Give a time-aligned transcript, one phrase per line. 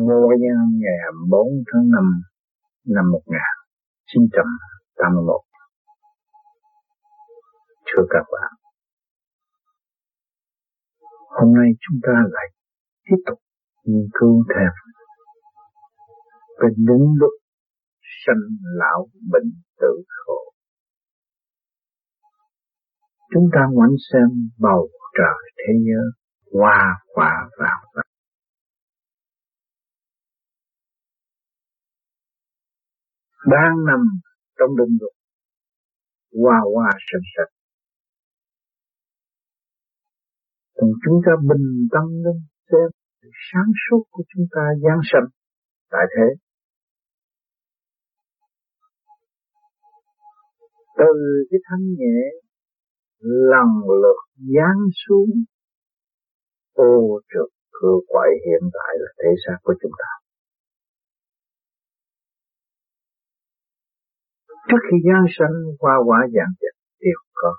[0.00, 0.98] Ngô Nhân ngày
[1.30, 2.04] 4 tháng 5
[2.84, 5.40] năm 1981.
[7.86, 8.52] Thưa các bạn,
[11.28, 12.48] hôm nay chúng ta lại
[13.04, 13.38] tiếp tục
[13.84, 14.70] nghiên cứu thêm
[16.60, 17.32] về định lúc
[18.26, 20.52] sanh lão bệnh tử khổ.
[23.34, 24.28] Chúng ta ngoảnh xem
[24.58, 24.88] bầu
[25.18, 26.06] trời thế giới
[26.52, 27.80] hoa quả vào.
[27.94, 28.05] vàng
[33.54, 34.00] đang nằm
[34.58, 35.14] trong định luật
[36.42, 37.52] hoa hoa sạch sạch
[40.76, 42.38] còn chúng ta bình tâm lên
[42.70, 42.88] xem
[43.48, 45.28] sáng suốt của chúng ta giáng sinh
[45.90, 46.28] tại thế.
[50.98, 51.12] Từ
[51.50, 52.18] cái thanh nhẹ
[53.50, 53.68] lần
[54.02, 54.20] lượt
[54.54, 55.30] giáng xuống,
[56.72, 60.25] ô trực cửa quậy hiện tại là thế xác của chúng ta.
[64.68, 67.52] Trước khi giáng sanh qua quả dạng vật đều có.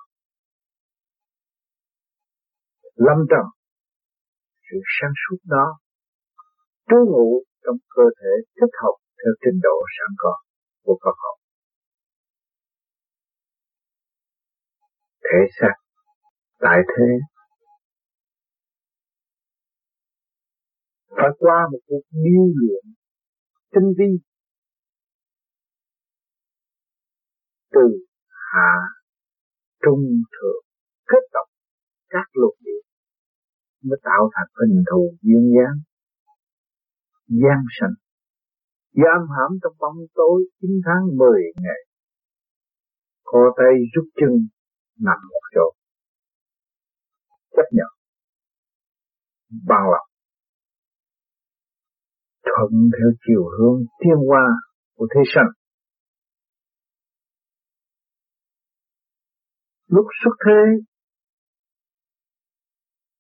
[2.96, 3.46] Lâm trầm,
[4.72, 5.80] sự sáng suốt đó
[6.88, 10.34] trú ngụ trong cơ thể thích hợp theo trình độ sẵn có
[10.84, 11.38] của con học
[15.24, 15.76] Thể xác
[16.60, 17.10] tại thế
[21.10, 22.86] phải qua một cuộc điêu luyện
[23.72, 24.27] tinh vi
[27.72, 27.86] từ
[28.52, 28.72] hạ
[29.84, 30.64] trung thượng
[31.08, 31.48] kết tập
[32.10, 32.82] các luật địa
[33.84, 35.74] mới tạo thành hình thù dương gian
[37.28, 37.96] gian sanh.
[38.92, 41.82] Giam hãm trong bóng tối 9 tháng 10 ngày
[43.24, 44.48] co tay rút chân
[45.00, 45.72] nằm một chỗ.
[47.56, 47.92] Chấp nhận.
[49.68, 50.08] Bằng lòng
[52.48, 54.46] thuận theo chiều hướng thiên hoa
[54.96, 55.52] của thế sanh.
[59.88, 60.62] Lúc xuất thế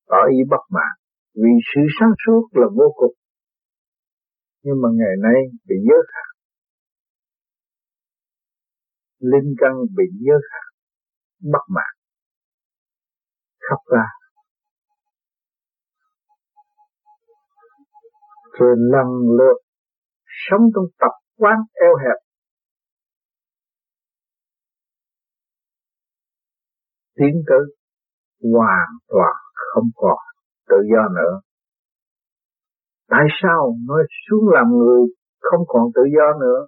[0.08, 0.94] tỏ ý bất mãn
[1.36, 3.16] vì sự sáng suốt là vô cùng.
[4.64, 6.28] Nhưng mà ngày nay bị giới hạn
[9.20, 10.68] linh căn bị giới hạn
[11.52, 11.94] bất mãn
[13.70, 14.06] khóc ra.
[18.60, 19.08] Rồi lần
[19.38, 19.58] lượt
[20.28, 22.27] sống trong tập quán eo hẹp.
[27.18, 27.64] Tiến tới
[28.54, 30.18] hoàn toàn không còn
[30.70, 31.42] tự do nữa.
[33.08, 35.02] Tại sao nói xuống làm người
[35.40, 36.68] không còn tự do nữa?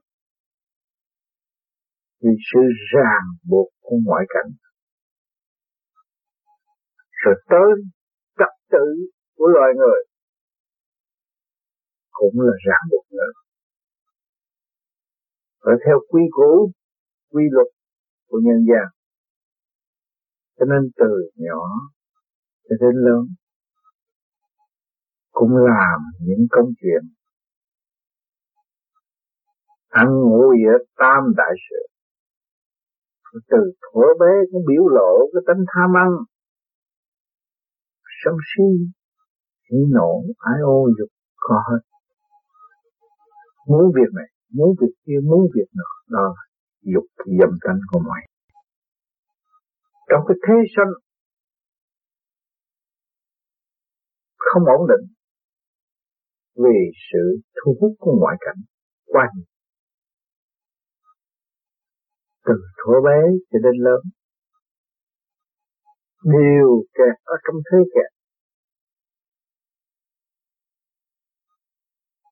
[2.21, 2.59] Vì sự
[2.93, 4.51] ràng buộc của ngoại cảnh.
[7.25, 7.69] Rồi tới
[8.37, 8.85] trật tự
[9.35, 10.03] của loài người
[12.11, 13.31] cũng là ràng buộc nữa.
[15.65, 16.71] Phải theo quy củ,
[17.31, 17.67] quy luật
[18.27, 18.98] của nhân gian
[20.59, 21.61] cho nên từ nhỏ
[22.69, 23.25] cho đến lớn
[25.31, 27.19] cũng làm những công chuyện
[29.89, 31.81] ăn ngủ giữa tam đại sự.
[33.51, 36.09] Từ thuở bé cũng biểu lộ cái tính tham ăn,
[38.23, 38.63] sân si,
[39.71, 41.79] hỉ nộ, ái ô, dục, có hết.
[43.67, 46.35] Muốn việc này, muốn việc kia, muốn việc nọ, đó
[46.81, 47.05] dục
[47.39, 48.28] dâm tánh của mày
[50.09, 50.91] trong cái thế sanh
[54.37, 55.05] không ổn định
[56.55, 56.77] vì
[57.11, 57.23] sự
[57.57, 58.59] thu hút của ngoại cảnh
[59.05, 59.35] quanh.
[62.45, 63.19] Từ thuở bé
[63.51, 64.01] cho đến lớn
[66.23, 68.11] đều kẹt ở trong thế kẹt.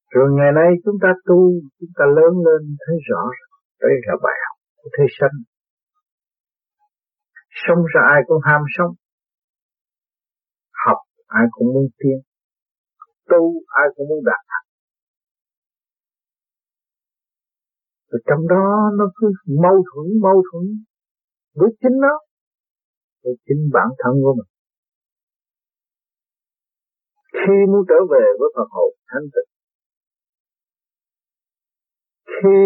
[0.09, 3.23] Rồi ngày nay chúng ta tu, chúng ta lớn lên thấy rõ
[3.79, 5.37] đây là bài học của thế sanh
[7.63, 8.93] Sống ra ai cũng ham sống.
[10.85, 10.97] Học
[11.27, 12.19] ai cũng muốn tiến.
[13.29, 14.43] Tu ai cũng muốn đạt.
[18.09, 18.65] Rồi trong đó
[18.97, 19.27] nó cứ
[19.63, 20.65] mâu thuẫn, mâu thuẫn
[21.53, 22.15] với chính nó,
[23.23, 24.51] với chính bản thân của mình.
[27.33, 29.51] Khi muốn trở về với Phật hồn thanh tịnh,
[32.25, 32.59] khi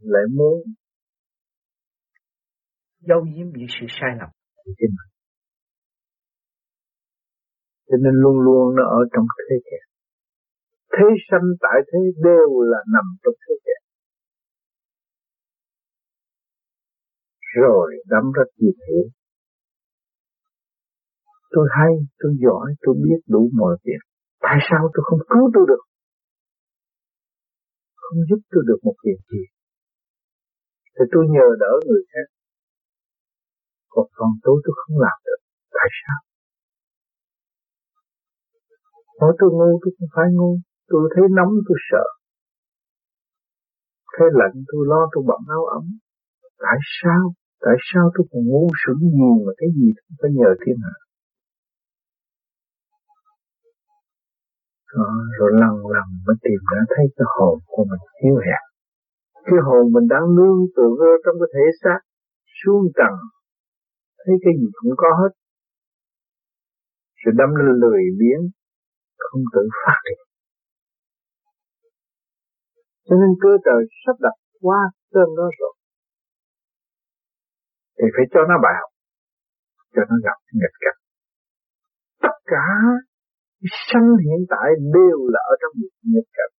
[0.00, 0.56] lại muốn
[3.08, 5.12] giấu giếm những sự sai lầm của chính mình.
[7.88, 9.84] Cho nên luôn luôn nó ở trong thế kẹt.
[10.92, 11.98] Thế sanh tại thế
[12.28, 13.80] đều là nằm trong thế kẹt.
[17.54, 19.04] Rồi đắm rất nhiều hiểu.
[21.50, 24.02] Tôi hay, tôi giỏi, tôi biết đủ mọi việc.
[24.40, 25.82] Tại sao tôi không cứu tôi được?
[28.06, 29.42] không giúp tôi được một việc gì
[30.94, 32.26] thì tôi nhờ đỡ người khác
[33.96, 35.40] còn phần tối tôi không làm được.
[35.76, 36.18] Tại sao?
[39.20, 40.50] Nói tôi ngu tôi không phải ngu.
[40.90, 42.06] Tôi thấy nóng tôi sợ.
[44.14, 45.84] Thấy lạnh tôi lo tôi bận áo ấm.
[46.64, 47.22] Tại sao?
[47.64, 50.96] Tại sao tôi còn ngu sững gì mà cái gì tôi phải nhờ thiên hạ?
[54.94, 58.62] Đó, rồi lần lần mới tìm ra thấy cái hồn của mình yếu hẹp.
[59.46, 62.00] Cái hồn mình đang nương tựa trong cái thể xác
[62.58, 63.18] xuống tầng
[64.22, 65.32] thấy cái gì cũng có hết.
[67.20, 68.42] Sự đâm lên lười biếng
[69.24, 70.26] không tự phát triển
[73.06, 74.80] cho nên cơ trời sắp đặt qua
[75.14, 75.74] tên đó rồi.
[77.96, 78.90] Thì phải cho nó bài học,
[79.94, 80.98] cho nó gặp nghịch cảnh.
[82.24, 82.66] Tất cả
[83.88, 86.54] sanh hiện tại đều là ở trong một nghịch cảnh.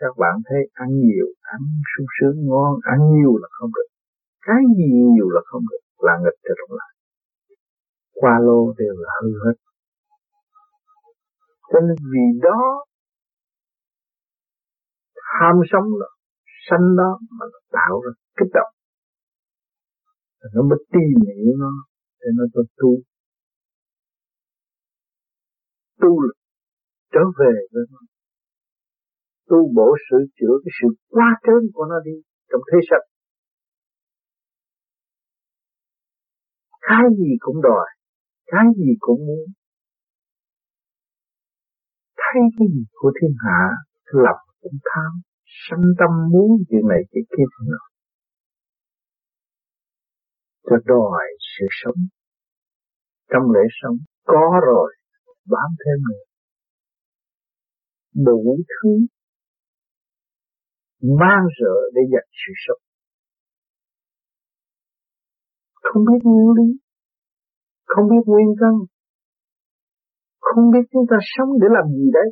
[0.00, 1.60] Các bạn thấy ăn nhiều, ăn
[1.90, 3.90] sung sướng, ngon, ăn nhiều là không được
[4.46, 6.92] cái gì nhiều là không được, là nghịch cho trong lại
[8.22, 9.56] qua lô đều là hư hết.
[11.70, 12.84] Cho nên vì đó
[15.38, 16.08] ham sống đó,
[16.70, 18.72] sanh đó mà nó tạo ra kích động.
[20.54, 21.70] Nó mới tìm hiểu nó
[22.20, 22.90] để nó cho tu.
[26.00, 26.32] Tu là
[27.12, 27.98] trở về với nó.
[29.48, 32.16] Tu bổ sửa chữa cái sự quá trớn của nó đi
[32.50, 33.11] trong thế sạch
[36.92, 37.88] cái gì cũng đòi,
[38.46, 39.46] cái gì cũng muốn.
[42.20, 43.60] Thấy cái gì của thiên hạ
[44.24, 45.12] lòng cũng tham
[45.64, 47.84] sanh tâm muốn chuyện này chuyện kia chuyện nọ.
[50.66, 52.00] Cho đòi sự sống.
[53.30, 54.90] Trong lễ sống, có rồi,
[55.52, 56.24] bám thêm nữa
[58.14, 58.90] đủ thứ.
[61.00, 62.82] Mang rợ để giành sự sống.
[65.74, 66.81] Không biết nguyên lý
[67.92, 68.74] không biết nguyên căn.
[70.40, 72.28] Không biết chúng ta sống để làm gì đấy.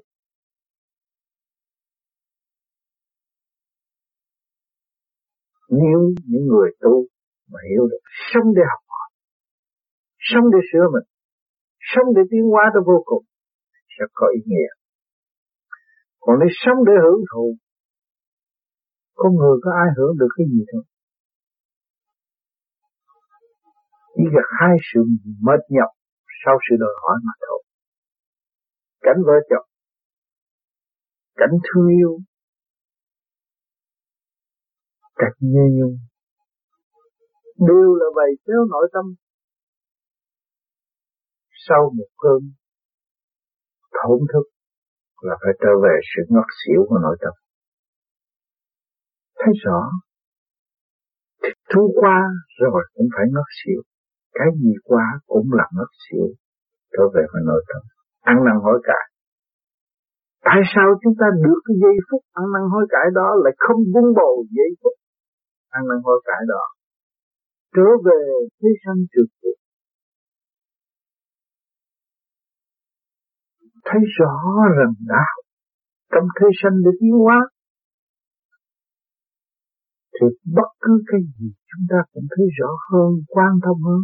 [5.69, 5.99] Nếu
[6.31, 6.95] những người tu
[7.53, 8.03] mà hiểu được
[8.33, 9.09] sống để học hỏi,
[10.19, 11.07] sống để sửa mình,
[11.93, 13.25] sống để tiến hóa tới vô cùng,
[13.95, 14.71] sẽ có ý nghĩa.
[16.21, 17.47] Còn nếu sống để hưởng thụ
[19.15, 20.83] con người có ai hưởng được cái gì đâu
[24.21, 25.01] chỉ là hai sự
[25.41, 25.91] mệt nhọc
[26.45, 27.63] sau sự đòi hỏi mà thôi.
[29.01, 29.69] Cảnh vợ chồng,
[31.37, 32.19] cảnh thương yêu,
[35.15, 35.97] cảnh như nhung
[37.69, 39.05] đều là bày xéo nội tâm.
[41.69, 42.41] Sau một cơn
[43.93, 44.47] thổn thức
[45.21, 47.33] là phải trở về sự ngất xỉu của nội tâm.
[49.35, 49.81] Thấy rõ,
[51.43, 52.19] thì thu qua
[52.61, 53.83] rồi cũng phải ngất xỉu
[54.39, 56.27] cái gì qua cũng là ngất xỉu.
[56.93, 57.83] Trở về với nội tâm.
[58.31, 59.07] Ăn năn hối cải.
[60.49, 63.81] Tại sao chúng ta được cái giây phút ăn năn hối cải đó lại không
[63.93, 64.95] buông bầu giây phút
[65.77, 66.65] ăn năn hối cải đó?
[67.77, 68.23] Trở về
[68.59, 69.57] thế sanh trực tiếp
[73.91, 74.35] thấy rõ
[74.79, 75.37] rằng đạo
[76.13, 77.39] trong thế sanh để tiến hóa
[80.15, 84.01] thì bất cứ cái gì chúng ta cũng thấy rõ hơn, quan tâm hơn.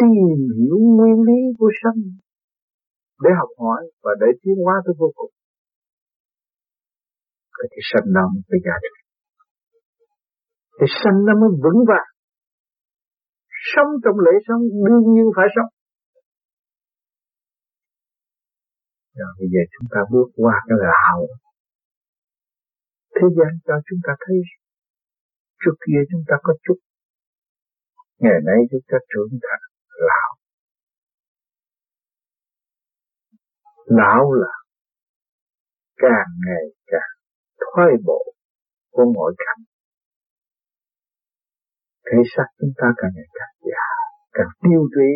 [0.00, 2.00] Tìm hiểu nguyên lý của sanh
[3.22, 5.32] để học hỏi và để tiến hóa tới vô cùng.
[7.58, 9.00] Cái sanh nó mới giá trị
[10.80, 12.10] thì sanh nó mới vững vàng.
[13.72, 15.70] Sống trong lễ sống, đương nhiên phải sống.
[19.18, 21.18] Rồi bây giờ chúng ta bước qua cái lào
[23.14, 24.36] thế gian cho chúng ta thấy
[25.60, 26.78] trước kia chúng ta có chút.
[28.18, 29.69] Ngày nay chúng ta trưởng thành.
[33.86, 34.52] Lão là
[35.96, 37.12] càng ngày càng
[37.60, 38.34] thoái bộ
[38.90, 39.64] của mọi cảnh
[42.06, 43.88] thể xác chúng ta càng ngày càng già,
[44.32, 45.10] càng tiêu tụy.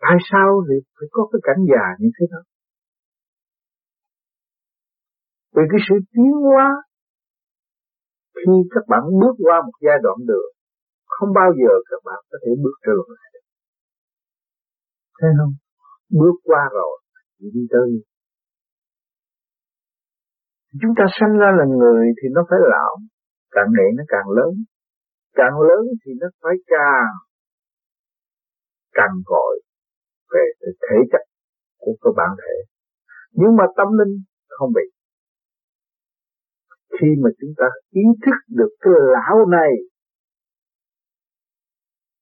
[0.00, 2.42] Tại sao thì phải có cái cảnh già như thế đó?
[5.54, 6.66] Vì cái sự tiến hóa
[8.36, 10.50] khi các bạn bước qua một giai đoạn đường
[11.06, 13.46] không bao giờ các bạn có thể bước trở lại được.
[15.20, 15.52] Thấy không?
[16.10, 17.00] Bước qua rồi
[17.40, 17.90] thì đi tới.
[20.82, 22.96] Chúng ta sanh ra là người thì nó phải lão,
[23.50, 24.64] càng ngày nó càng lớn
[25.34, 27.12] càng lớn thì nó phải càng
[28.92, 29.60] càng gọi
[30.32, 31.24] về thể chất
[31.78, 32.54] của các bạn thể.
[33.32, 34.86] Nhưng mà tâm linh không bị.
[37.00, 39.72] Khi mà chúng ta ý thức được cái lão này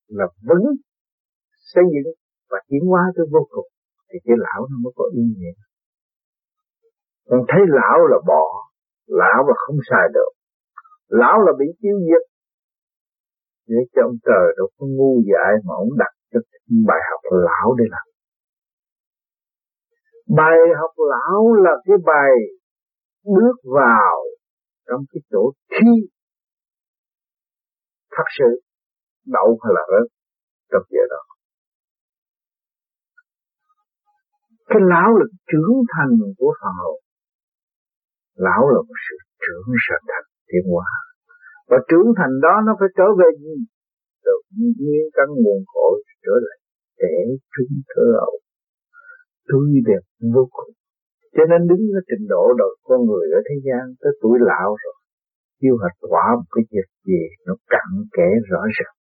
[0.07, 0.66] là vững
[1.57, 2.14] xây dựng
[2.50, 3.66] và tiến hóa tới vô cùng
[4.08, 5.56] thì cái lão nó mới có ý nghĩa.
[7.28, 8.44] Còn thấy lão là bỏ
[9.06, 10.30] lão là không xài được.
[11.08, 12.24] Lão là bị tiêu diệt.
[13.66, 16.40] Để cho ông trời đâu có ngu dại mà ông đặt cho
[16.88, 18.08] bài học lão để làm
[20.36, 22.30] bài học lão là cái bài
[23.24, 24.16] bước vào
[24.86, 26.08] trong cái chỗ thi.
[28.10, 28.60] Thật sự,
[29.26, 30.08] đậu hay là rớt,
[30.70, 31.27] trong giờ đó.
[34.70, 36.98] Cái lão lực trưởng thành của phần hồn
[38.46, 39.68] lão là một sự trưởng
[40.08, 40.90] thành tiến hóa.
[41.70, 43.56] Và trưởng thành đó nó phải trở về gì?
[44.26, 44.37] Tự
[44.80, 46.58] nhiên căn nguồn cội trở lại.
[47.00, 47.16] Trẻ
[47.54, 48.34] trung thơ ấu
[49.48, 50.02] tươi đẹp
[50.34, 50.72] vô cùng.
[51.37, 54.70] Cho nên đứng ở trình độ đời con người ở thế gian tới tuổi lão
[54.82, 54.96] rồi
[55.60, 58.96] chưa hạch quả một cái việc gì nó cặn kẽ rõ ràng.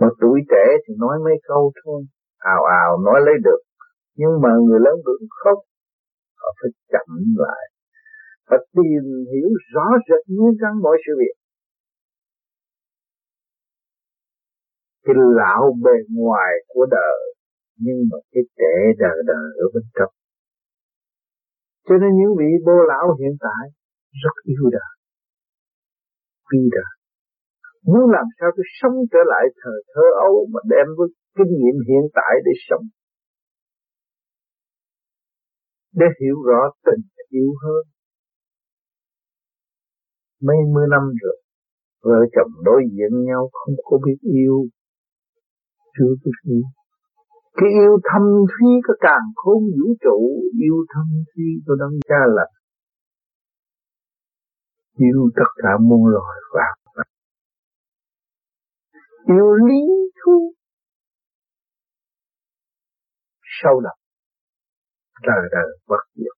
[0.00, 2.00] Mà tuổi trẻ thì nói mấy câu thôi.
[2.38, 3.60] Ào ào nói lấy được
[4.20, 5.60] nhưng mà người lớn tuổi không.
[6.40, 7.08] Họ phải chậm
[7.44, 7.64] lại.
[8.48, 11.36] Và tìm hiểu rõ rệt nguyên căn mọi sự việc.
[15.04, 17.20] Cái lão bề ngoài của đời,
[17.84, 20.12] nhưng mà cái trẻ đời đời ở bên trong.
[21.86, 23.64] Cho nên những vị bô lão hiện tại
[24.22, 24.92] rất yêu đời.
[26.50, 26.92] Vì đời.
[27.86, 31.76] Muốn làm sao tôi sống trở lại thời thơ ấu mà đem với kinh nghiệm
[31.88, 32.84] hiện tại để sống?
[35.92, 37.82] Để hiểu rõ tình yêu hơn.
[40.42, 41.42] Mấy mươi năm rồi,
[42.02, 44.66] vợ chồng đối diện nhau không có biết yêu,
[45.98, 46.62] chưa biết yêu.
[47.56, 50.18] Cái yêu thâm thúy có càng khôn vũ trụ,
[50.62, 52.46] yêu thâm thúy của đấng cha là
[54.96, 56.66] yêu tất cả muôn loài và
[59.26, 59.82] yêu lý
[60.24, 60.52] thú.
[63.42, 64.01] Sâu đậm
[65.28, 66.36] đời đời bất diệt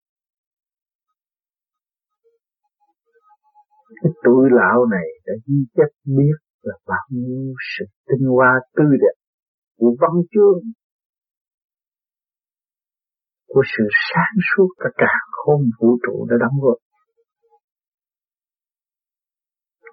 [4.03, 8.97] cái tuổi lão này đã ghi chép biết là bao nhiêu sự tinh hoa tươi
[9.01, 9.15] đẹp
[9.77, 10.59] của văn chương,
[13.47, 16.77] của sự sáng suốt cả cả khôn vũ trụ đã đóng góp.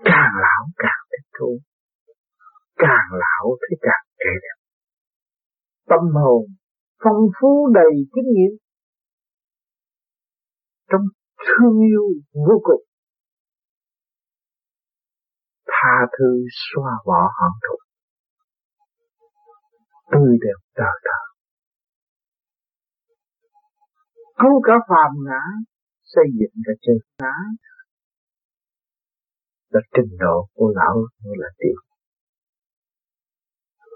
[0.04, 1.58] Càng lão càng thích thú,
[2.76, 4.56] càng lão thấy càng trẻ đẹp.
[5.88, 6.42] Tâm hồn
[7.04, 8.52] phong phú đầy kinh nghiệm
[10.92, 11.02] trong
[11.46, 12.84] thương yêu vô cùng.
[15.66, 17.76] Tha thứ xoa bỏ hận thù.
[20.12, 21.30] Tươi đẹp đời đời
[24.40, 25.42] cứu cả phàm ngã,
[26.04, 27.36] xây dựng cả chân ngã.
[29.68, 31.78] Là trình độ của lão như là tiền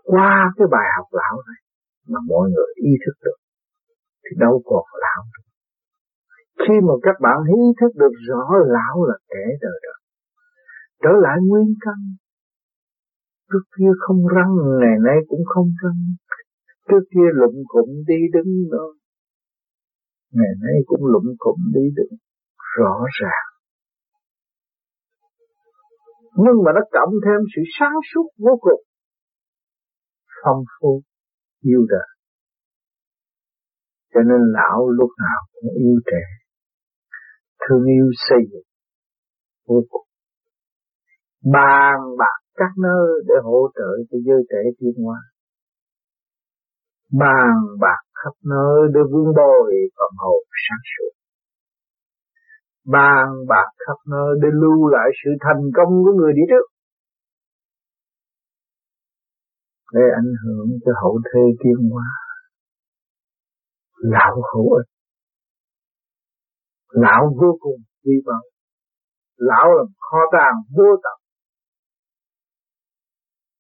[0.04, 1.60] qua cái bài học lão này
[2.08, 3.38] mà mọi người ý thức được,
[4.24, 5.43] thì đâu còn lão nữa
[6.58, 8.44] khi mà các bạn ý thức được rõ
[8.74, 9.94] lão là kẻ đời đời
[11.04, 11.98] trở lại nguyên căn,
[13.50, 16.00] trước kia không răng, ngày nay cũng không răng,
[16.88, 18.86] trước kia lụng cụm đi đứng đó,
[20.32, 22.18] ngày nay cũng lụng cụm đi đứng
[22.76, 23.46] rõ ràng.
[26.36, 28.82] Nhưng mà nó cộng thêm sự sáng suốt vô cùng,
[30.42, 31.02] phong phú,
[31.60, 32.08] yêu đời.
[34.14, 36.43] Cho nên lão lúc nào cũng yêu trẻ
[37.64, 38.68] thương yêu xây dựng
[39.68, 40.06] vô cùng.
[41.52, 45.18] Bàn bạc các nơi để hỗ trợ cho giới trẻ tiến hóa.
[47.12, 51.12] Bàn bạc khắp nơi để vun bồi phần hồn sáng suốt.
[52.84, 56.66] Bàn bạc khắp nơi để lưu lại sự thành công của người đi trước.
[59.92, 62.04] Để ảnh hưởng cho hậu thế tiến hóa.
[63.96, 64.93] Lão hữu ích
[67.02, 68.42] lão vô cùng quý báu.
[69.36, 71.18] lão là kho tàng vô tận.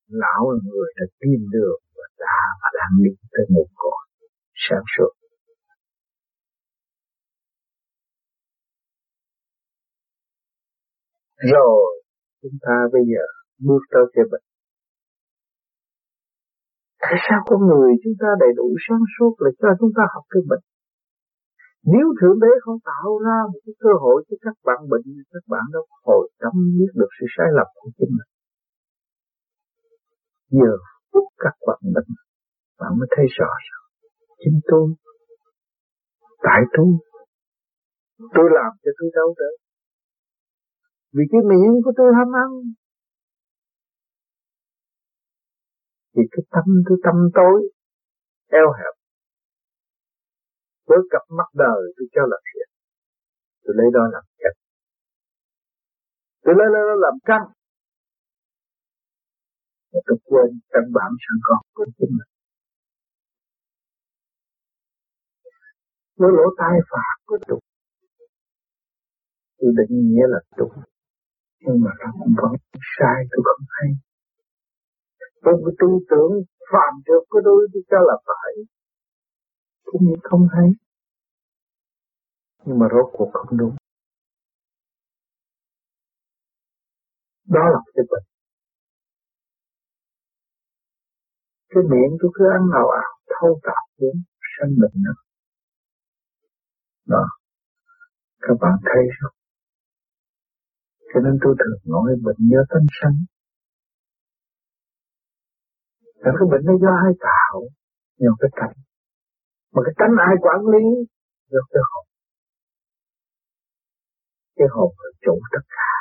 [0.08, 4.04] Lão là người đã tìm được và đã, và đang đi tới một cõi
[4.54, 5.12] sáng suốt.
[11.52, 12.02] Rồi,
[12.42, 13.24] chúng ta bây giờ
[13.58, 14.44] bước tới cái bệnh
[17.04, 20.24] tại sao con người chúng ta đầy đủ sáng suốt là cho chúng ta học
[20.32, 20.64] cái bệnh?
[21.92, 25.44] Nếu Thượng Đế không tạo ra một cái cơ hội cho các bạn bệnh, các
[25.52, 28.30] bạn đâu hồi tâm biết được sự sai lầm của chính mình.
[30.58, 30.72] Giờ
[31.12, 32.10] phút các bạn bệnh
[32.80, 33.84] bạn mới thấy rõ rằng
[34.42, 34.86] chính tôi
[36.46, 36.86] tại tôi
[38.34, 39.54] tôi làm cho tôi đau đớn.
[41.14, 42.50] Vì cái miệng của tôi ham ăn
[46.14, 47.56] vì cái tâm tôi tâm tối
[48.50, 48.94] eo hẹp
[50.88, 52.68] với cặp mắt đời, tôi cho là thiệt.
[53.62, 54.54] Tôi lấy đó làm chân
[56.42, 57.42] tôi lấy đó làm căn
[59.92, 62.30] và tôi quên căn bản sẵn có của chính mình.
[66.16, 67.58] Với lỗ tai phạt có trục
[69.58, 70.72] tôi định nghĩa là đúng
[71.60, 72.52] nhưng mà nó cũng vẫn
[72.98, 73.88] sai, tôi không hay.
[75.42, 76.32] Tôi cái tư tưởng
[76.72, 78.73] phạm được có đôi tôi cho là phải
[79.84, 80.70] cũng không hay
[82.64, 83.76] nhưng mà rốt cuộc không đúng.
[87.48, 88.24] Đó là cái bệnh.
[91.68, 94.22] Cái miệng tôi cứ ăn nào ảo thâu tạp xuống,
[94.58, 95.14] sanh bệnh nữa
[97.06, 97.24] đó.
[98.40, 99.36] Các bạn thấy không?
[101.14, 103.16] Cho nên tôi thường nói bệnh do tâm sanh.
[106.14, 107.62] Là cái bệnh nó do ai tạo?
[108.18, 108.76] Do cái cảnh
[109.74, 110.84] mà cái tánh ai quản lý
[111.50, 112.06] được cái hồn
[114.56, 115.92] Cái hồn là chủ tất cả.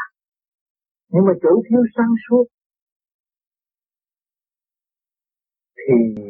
[1.10, 2.46] Nhưng mà chủ thiếu sáng suốt,
[5.78, 6.24] Thì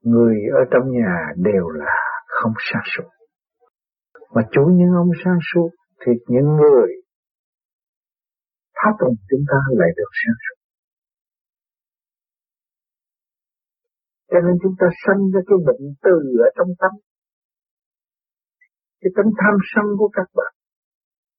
[0.00, 1.94] Người ở trong nhà đều là
[2.26, 3.08] không sáng suốt.
[4.34, 6.88] Mà chủ những ông sáng suốt, thì những người
[8.74, 10.55] tháp tùng chúng ta lại được sáng suốt.
[14.30, 16.16] Cho nên chúng ta sanh ra cái bệnh từ
[16.46, 16.92] ở trong tâm.
[19.00, 20.52] Cái tánh tham sân của các bạn.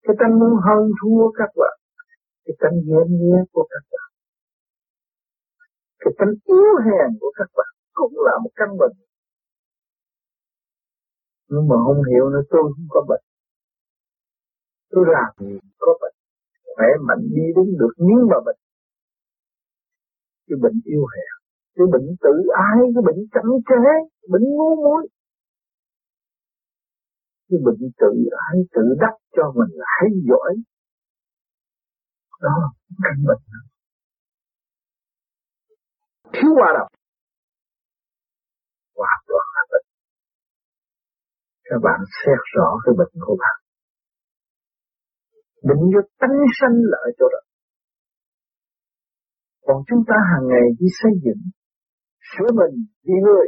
[0.03, 1.75] Cái tánh muốn hơn thua các bạn.
[2.46, 4.10] Cái tánh ghen nhẹ của các bạn.
[6.01, 8.96] Cái tánh yếu hèn của các bạn cũng là một căn bệnh.
[11.50, 13.24] Nhưng mà không hiểu nữa, tôi không có bệnh
[14.90, 16.16] tôi làm gì có bệnh
[16.75, 18.59] khỏe mạnh đi đứng được nhưng mà bệnh
[20.48, 21.37] cái bệnh yêu hèn
[21.77, 22.35] cái bệnh tự
[22.68, 23.94] ái cái bệnh chậm chế
[24.31, 25.03] bệnh ngu muội.
[27.50, 28.11] Cái bệnh tự
[28.48, 30.51] ái tự đắc cho mình là hay giỏi.
[32.42, 32.70] Đó là
[33.03, 33.44] căn bệnh
[36.33, 36.92] thiếu hòa đồng.
[38.98, 39.87] Hòa đồng là bệnh.
[41.63, 43.57] Các bạn xét rõ cái bệnh của bạn.
[45.68, 47.42] Bệnh do tánh sanh lợi chỗ đó.
[49.66, 51.42] Còn chúng ta hàng ngày đi xây dựng,
[52.31, 53.48] sửa mình vì người,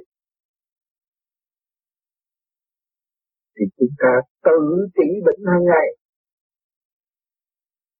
[3.55, 4.11] thì chúng ta
[4.43, 4.59] tự
[4.95, 5.87] trị bệnh hàng ngày,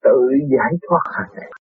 [0.03, 0.17] tự
[0.53, 1.51] giải thoát hàng ngày.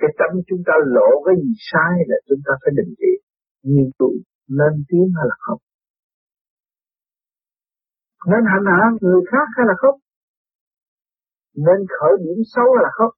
[0.00, 3.12] Cái tâm chúng ta lộ cái gì sai là chúng ta phải định trị,
[3.62, 4.14] nghiên cứu
[4.58, 5.60] nên tiến hay là không.
[8.30, 9.98] Nên hành hạ người khác hay là không?
[11.66, 13.14] Nên khởi điểm xấu hay là không?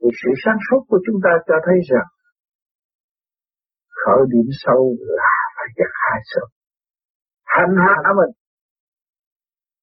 [0.00, 2.08] Vì sự sáng suốt của chúng ta cho thấy rằng
[4.00, 4.82] khởi điểm sâu
[5.18, 6.48] là phải gặt hai sớm
[7.54, 8.32] hành hạ mình.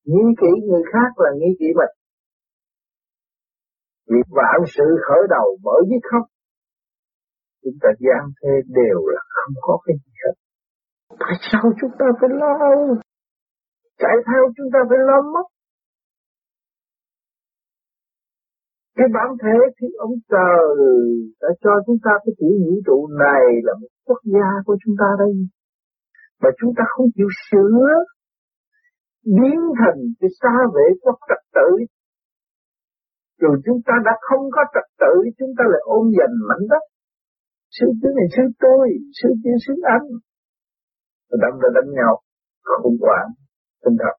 [0.10, 1.94] Nghĩ kỹ người khác là nghĩ kỹ mình.
[4.10, 6.28] Vì vạn sự khởi đầu bởi với không
[7.64, 10.36] chúng ta gian thế đều là không có cái gì hết.
[11.20, 12.52] Tại sao chúng ta phải lo
[14.02, 15.48] Chạy theo chúng ta phải lo mất
[18.98, 20.66] Cái bản thể thì ông trời
[21.42, 24.96] đã cho chúng ta cái tiểu vũ trụ này là một quốc gia của chúng
[25.02, 25.34] ta đây.
[26.42, 27.86] Mà chúng ta không chịu sửa,
[29.38, 31.70] biến thành cái xa vệ quốc trật tự.
[33.42, 36.84] Rồi chúng ta đã không có trật tự, chúng ta lại ôm giành mảnh đất.
[37.80, 40.08] Sư chứ này sư tôi, sư kia sư anh
[41.42, 42.14] đâm ra đánh nhau
[42.82, 43.30] khủng hoảng
[43.84, 44.16] tinh thần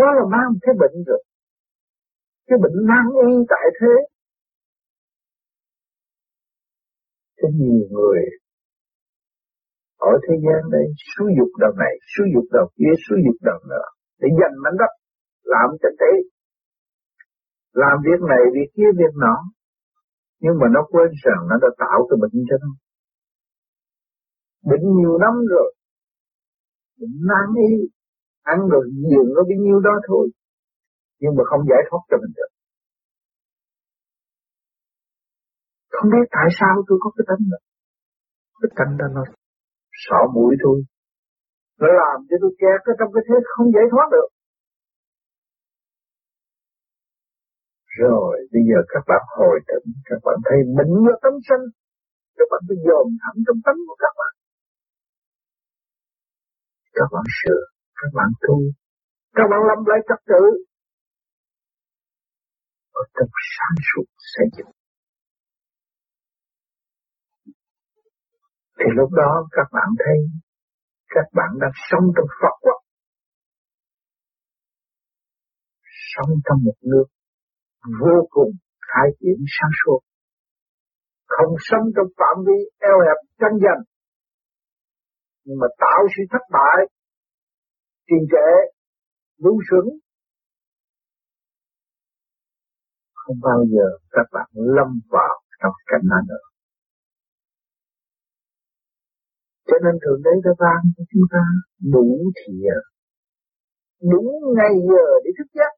[0.00, 1.22] đó là mang cái bệnh rồi
[2.46, 3.94] cái bệnh nan y tại thế.
[7.38, 8.22] Cho nhiều người
[10.10, 13.58] ở thế gian đây xúi dục đầu này xúi dục đầu kia xúi dục đầu
[13.70, 13.86] nữa
[14.20, 14.92] để giành mảnh đất,
[15.42, 16.12] làm cho thế.
[17.72, 19.36] Làm việc này, việc kia, việc nọ.
[20.40, 22.72] Nhưng mà nó quên rằng nó đã tạo cái bệnh cho nó.
[24.70, 25.74] Bệnh nhiều năm rồi.
[27.00, 27.72] Bệnh nan y,
[28.42, 30.28] ăn rồi nhiều nó bấy nhiêu đó thôi
[31.20, 32.50] nhưng mà không giải thoát cho mình được.
[35.94, 37.60] Không biết tại sao tôi có cái tánh đó
[38.60, 39.22] cái tánh đó nó
[40.04, 40.78] sợ mũi thôi.
[41.80, 44.28] Nó làm cho tôi kẹt ở trong cái thế không giải thoát được.
[48.00, 51.64] Rồi bây giờ các bạn hồi tỉnh, các bạn thấy bệnh là tâm sanh,
[52.38, 54.32] các bạn phải dồn thẳng trong tánh của các bạn.
[56.98, 57.62] Các bạn sửa,
[58.00, 58.56] các bạn tu,
[59.36, 60.42] các bạn lâm lại trật tự.
[63.00, 64.72] Ở trong sáng suốt xây dựng.
[68.78, 70.18] Thì lúc đó các bạn thấy
[71.14, 72.80] các bạn đang sống trong Phật quốc.
[76.12, 77.06] Sống trong một nước
[78.00, 80.00] vô cùng khai triển sáng suốt.
[81.26, 83.82] Không sống trong phạm vi eo hẹp tranh giành.
[85.44, 86.78] Nhưng mà tạo sự thất bại,
[88.06, 88.50] trì trệ,
[89.38, 89.88] ngu sướng
[93.30, 96.44] Không bao giờ các bạn lâm vào trong cảnh đó nữa.
[99.68, 101.42] Cho nên Thượng Đế đã ban cho chúng ta
[101.94, 102.80] đủ thiện,
[104.12, 105.72] đúng ngày giờ để thức giấc.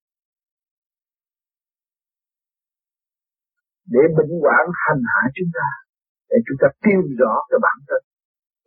[3.94, 5.68] Để bệnh quản hành hạ chúng ta,
[6.30, 8.02] để chúng ta tiêu rõ cái bản thân,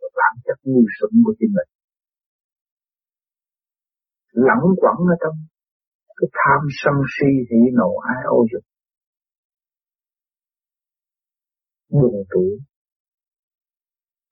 [0.00, 1.70] cái bản chất ngu xuẩn của chính mình.
[4.46, 5.36] Lẫn quẩn ở trong
[6.18, 8.64] cái tham sân si hỉ nộ ai ô dục.
[11.96, 12.50] Buồn tuổi,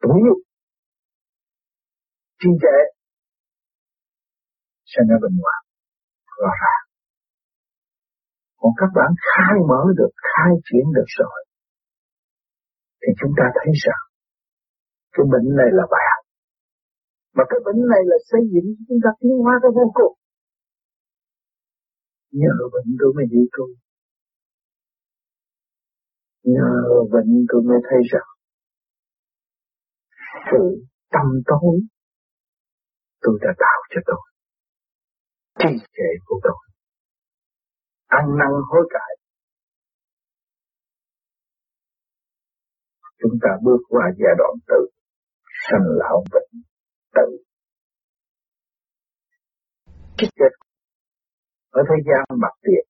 [0.03, 0.41] tuổi nhục.
[2.41, 2.79] Trì trệ
[4.91, 5.61] sẽ ra bình hoạn
[6.41, 6.85] rõ ràng.
[8.61, 11.39] Còn các bạn khai mở được khai triển được rồi
[13.01, 14.03] thì chúng ta thấy rằng
[15.15, 16.25] cái bệnh này là bài học.
[17.37, 20.15] Mà cái bệnh này là xây dựng chúng ta tiến hóa cái vô cùng.
[22.41, 23.71] Nhờ bệnh tôi mới hiểu tôi
[26.45, 26.73] nhờ
[27.13, 28.29] bệnh tôi mới thấy rằng
[30.51, 31.81] sự tâm tối
[33.21, 34.23] tôi đã tạo cho tôi.
[35.59, 36.61] Trì trệ của tôi.
[38.07, 39.17] Ăn năn hối cải.
[43.19, 44.87] Chúng ta bước qua giai đoạn tự,
[45.71, 46.63] sanh lão bệnh,
[47.15, 47.45] tự.
[50.19, 50.65] Cái chết
[51.71, 52.85] ở thế gian mặt tiền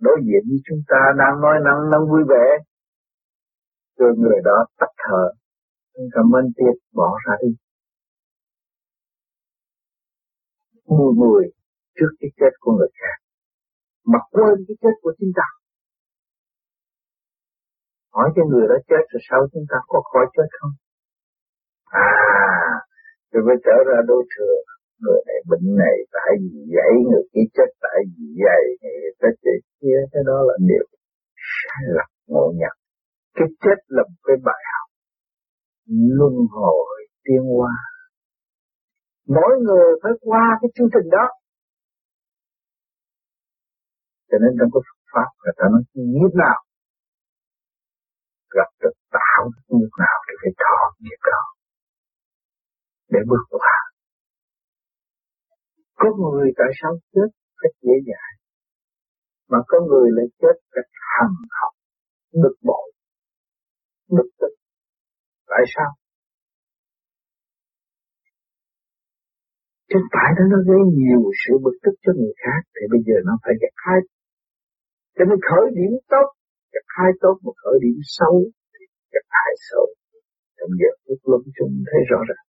[0.00, 2.46] đối diện với chúng ta đang nói năng năng vui vẻ,
[3.98, 5.24] rồi người đó tắt thở,
[6.12, 7.50] cảm ơn tiệt bỏ ra đi.
[10.86, 11.42] mùi mùi
[11.96, 13.16] trước cái chết của người khác
[14.04, 15.48] mà quên cái chết của chính ta.
[18.12, 20.74] Hỏi cho người đó chết rồi sao chúng ta có khỏi chết không?
[21.84, 22.10] À
[23.30, 24.56] rồi mới trở ra đối thừa
[25.02, 29.28] người này bệnh này tại vì vậy người kia chết tại vì vậy người ta
[29.42, 29.58] chết.
[29.80, 30.86] Kia cái đó là điều
[31.56, 32.76] sai lầm ngộ nhận
[33.34, 34.88] cái chết là một cái bài học
[36.18, 37.74] luân hồi tiên hoa
[39.26, 41.26] mỗi người phải qua cái chương trình đó.
[44.28, 46.58] Cho nên trong cái pháp người ta nói nghiệp nào
[48.56, 51.42] gặp được tạo nghiệp nào thì phải thọ nghiệp đó
[53.12, 53.76] để bước qua.
[55.94, 57.28] Có người tại sao chết
[57.60, 58.34] cách dễ dàng,
[59.50, 61.72] mà có người lại chết cách hằng học,
[62.42, 62.93] bực bội?
[64.18, 64.52] Bực tức
[65.50, 65.90] tại sao
[69.94, 73.16] Chứ phải đó nó gây nhiều sự bực tức cho người khác thì bây giờ
[73.28, 73.98] nó phải gặt hai.
[75.16, 76.26] Cho nên khởi điểm tốt,
[76.74, 78.34] gặt hai tốt mà khởi điểm xấu
[78.72, 79.86] thì gặt hai xấu.
[80.56, 82.46] Trong giờ phút lâm chung thấy rõ ràng.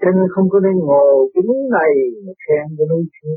[0.00, 1.92] Cho nên không có nên ngồi cái núi này
[2.24, 3.36] mà khen cái núi kia.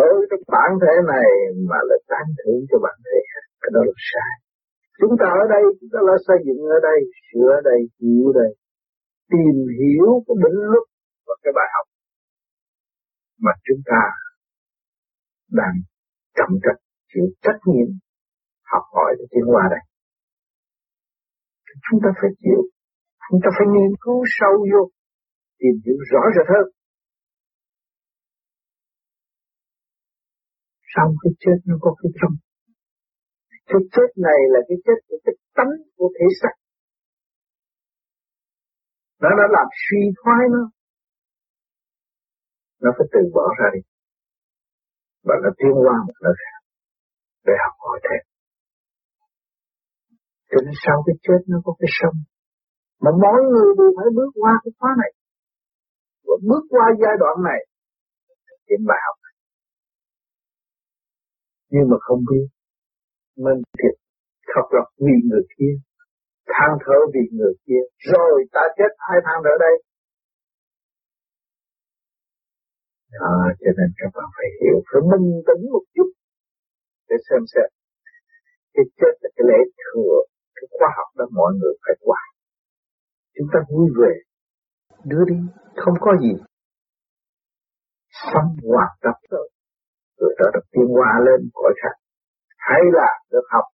[0.00, 1.30] Ở trong bản thể này
[1.70, 4.32] mà lại tán thưởng cho bản thể khác, cái đó là sai.
[5.00, 8.20] Chúng ta ở đây, chúng ta là xây dựng ở đây, sửa ở đây, hiểu
[8.30, 8.50] ở đây.
[9.32, 10.86] Tìm hiểu cái định luật
[11.26, 11.86] và cái bài học
[13.44, 14.02] mà chúng ta
[15.58, 15.76] đang
[16.38, 17.88] chậm trách chịu trách nhiệm
[18.72, 19.82] học hỏi để tiến qua đây.
[21.90, 22.60] Chúng ta phải chịu,
[23.30, 24.82] chúng ta phải nghiên cứu sâu vô,
[25.60, 26.66] tìm hiểu rõ rệt hơn.
[30.96, 32.34] Sau cái chết nó có cái trong
[33.70, 36.54] cái chết này là cái chết của cái tánh của thể xác.
[39.22, 40.62] Nó đã làm suy thoái nó.
[42.82, 43.80] Nó phải từ bỏ ra đi.
[45.26, 46.60] Và nó tiến qua một nơi khác.
[47.46, 48.22] Để học hỏi thêm.
[50.50, 52.16] Cho nên sau cái chết nó có cái sống.
[53.02, 55.12] Mà mỗi người đều phải bước qua cái khóa này.
[56.26, 57.60] Và bước qua giai đoạn này.
[58.68, 59.25] Đến bài học.
[61.76, 62.46] Nhưng mà không biết.
[63.44, 63.94] Mình thiệt
[64.50, 65.74] khóc lóc vì người kia,
[66.52, 67.82] than thở vì người kia.
[68.12, 69.76] Rồi ta chết, hai than ở đây.
[73.12, 76.10] Đó cho nên các bạn phải hiểu, phải minh tĩnh một chút
[77.08, 77.68] để xem xét.
[78.74, 80.16] Cái chết là cái lễ thừa,
[80.56, 82.20] cái khoa học đó mọi người phải qua.
[83.36, 84.12] Chúng ta vui về
[85.04, 85.38] đưa đi
[85.76, 86.34] không có gì.
[88.32, 89.50] Sống hoạt tập rồi
[90.20, 91.94] rồi đó được tiến hóa lên cõi khác
[92.68, 93.66] hay là được học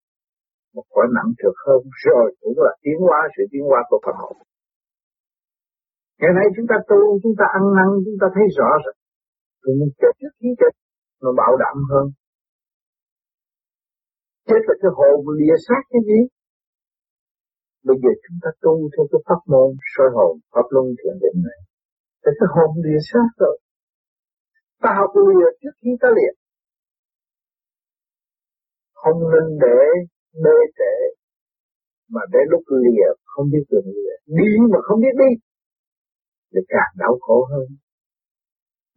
[0.76, 4.16] một cõi nặng được hơn, rồi cũng là tiến hóa, sự tiến hóa của Phật
[4.24, 4.36] học.
[6.20, 8.96] Ngày nay chúng ta tu, chúng ta ăn năn, chúng ta thấy rõ rồi
[9.62, 10.74] rồi mình chết trước khi chết,
[11.24, 12.06] nó bảo đảm hơn.
[14.48, 16.20] Chết là cái hồn lìa xác cái gì?
[17.88, 21.38] Bây giờ chúng ta tu theo cái pháp môn soi hồn, pháp luân thiền định
[21.48, 21.60] này.
[22.24, 23.56] Thì cái hồn lìa xác rồi
[24.84, 26.34] ta học lìa trước khi ta liệt
[29.02, 29.82] không nên để
[30.44, 30.94] bê trễ,
[32.10, 34.16] mà để lúc lìa không biết đường lìa.
[34.26, 35.32] Đi mà không biết đi,
[36.52, 37.68] thì càng đau khổ hơn.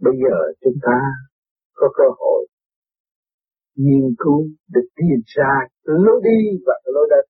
[0.01, 0.99] Bây giờ chúng ta
[1.75, 2.47] có cơ hội
[3.75, 4.41] nghiên cứu
[4.75, 7.27] để tìm ra lối đi và lối đến.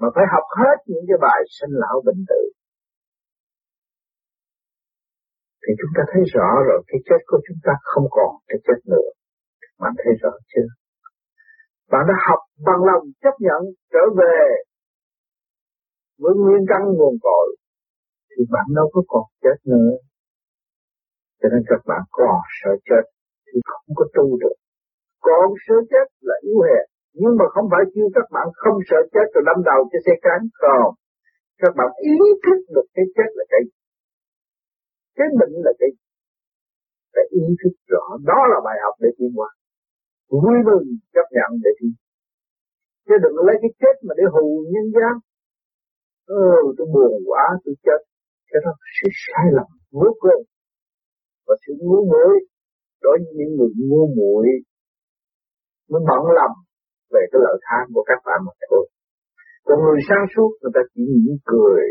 [0.00, 2.42] Mà phải học hết những cái bài sinh lão bệnh tử
[5.62, 8.78] thì chúng ta thấy rõ rồi, cái chết của chúng ta không còn cái chết
[8.92, 9.08] nữa.
[9.80, 10.68] Bạn thấy rõ chưa?
[11.92, 13.60] Bạn đã học bằng lòng chấp nhận
[13.92, 14.40] trở về
[16.22, 17.48] với nguyên căn nguồn cội,
[18.30, 19.92] thì bạn đâu có còn chết nữa.
[21.40, 23.04] Cho nên các bạn còn sợ chết
[23.46, 24.56] thì không có tu được.
[25.26, 26.84] Còn sợ chết là yếu hèn.
[27.20, 30.14] Nhưng mà không phải kêu các bạn không sợ chết rồi đâm đầu cho xe
[30.24, 30.88] cán còn
[31.62, 33.62] các bạn ý thức được cái chết là cái
[35.20, 35.90] cái bệnh là cái
[37.12, 38.04] phải ý thức rõ.
[38.30, 39.50] Đó là bài học để tiến qua
[40.42, 41.90] vui mừng chấp nhận để đi
[43.06, 45.14] chứ đừng lấy cái chết mà để hù nhân gian.
[46.26, 46.44] Ừ
[46.76, 48.00] tôi buồn quá, tôi chết.
[48.50, 50.42] Cái đó sự sai lầm, vô cùng.
[51.46, 52.34] Và sự ngu muội,
[53.04, 54.46] đối với những người ngu muội
[55.90, 56.52] mới bận lầm
[57.12, 58.84] về cái lợi tham của các bạn mà thôi.
[59.64, 61.86] Còn người sáng suốt, người ta chỉ mỉm cười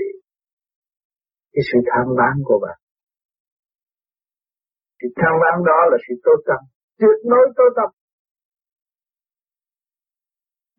[1.54, 2.78] cái sự tham bán của bạn
[5.00, 6.60] thì tham lam đó là sự tối tâm
[7.00, 7.90] tuyệt đối tối tâm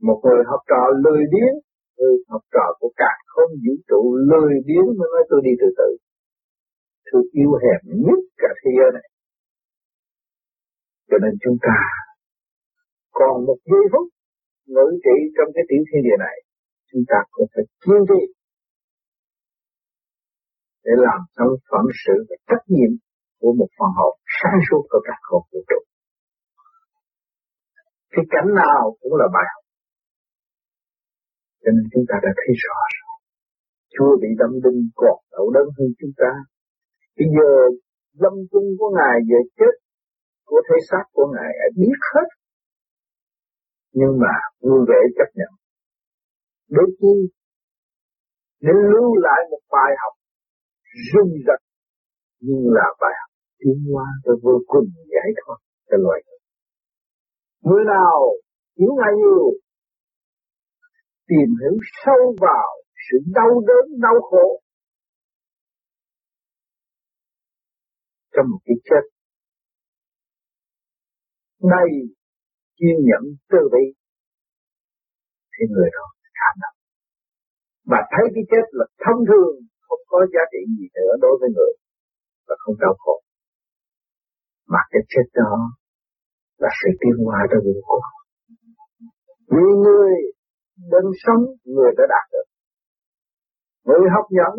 [0.08, 1.54] một người học trò lười biếng,
[1.98, 5.68] người học trò của cả không vũ trụ lười biếng mới nói tôi đi từ
[5.78, 5.88] từ.
[7.12, 9.08] Tôi yêu hẹp nhất cả thế giới này.
[11.08, 11.78] Cho nên chúng ta
[13.18, 14.06] còn một giây phút
[14.74, 16.36] ngữ trị trong cái tiểu thiên địa này,
[16.90, 18.22] chúng ta cũng phải kiên trì
[20.84, 22.92] để làm xong phận sự và trách nhiệm
[23.40, 25.80] của một phần hồn sáng suốt của các hồn vũ trụ.
[28.14, 29.64] Cái cảnh nào cũng là bài học.
[31.62, 33.16] Cho nên chúng ta đã thấy rõ rồi.
[33.94, 36.32] Chúa bị đâm đinh còn đậu đớn hơn chúng ta.
[37.16, 37.50] Bây giờ
[38.22, 39.74] lâm chung của Ngài về chết
[40.48, 42.28] của thể xác của Ngài đã biết hết.
[43.98, 44.34] Nhưng mà
[44.66, 45.52] vui vẻ chấp nhận.
[46.76, 47.14] Đôi khi
[48.60, 50.14] để lưu lại một bài học
[51.12, 51.60] rung rật
[52.40, 53.29] nhưng là bài học
[53.60, 56.40] tiến hóa cho vô cùng giải thoát cho loài người.
[57.66, 58.18] Người nào
[58.78, 59.46] hiểu ngài nhiều,
[61.28, 62.68] tìm hiểu sâu vào
[63.10, 64.60] sự đau đớn, đau khổ
[68.36, 69.04] trong một cái chết.
[71.62, 71.90] Đầy
[72.76, 73.84] kiên nhẫn từ bi
[75.52, 76.06] thì người đó
[76.38, 76.76] cảm động
[77.84, 79.54] mà thấy cái chết là thông thường,
[79.86, 81.72] không có giá trị gì nữa đối với người
[82.48, 83.16] và không đau khổ
[84.72, 85.54] mà cái chết đó
[86.62, 88.06] là sự tiến hóa trong vũ cùng.
[89.54, 90.12] Vì người
[90.92, 91.42] đừng sống,
[91.74, 92.46] người đã đạt được.
[93.86, 94.54] Người học nhẫn,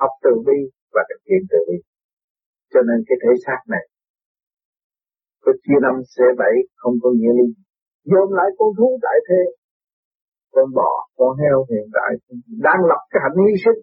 [0.00, 0.58] học từ bi
[0.94, 1.78] và thực hiện từ bi.
[2.72, 3.84] Cho nên cái thể xác này,
[5.42, 7.48] có chia năm xe bảy, không có nghĩa lý.
[8.10, 9.42] Dồn lại con thú đại thế,
[10.54, 12.10] con bò, con heo hiện tại
[12.66, 13.80] đang lập cái hạnh hy sinh.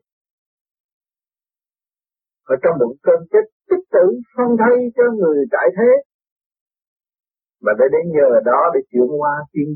[2.54, 5.92] Ở trong một cơn chết tích tự phân thay cho người tại thế.
[7.64, 9.70] Mà để đến giờ đó để chuyển qua tiên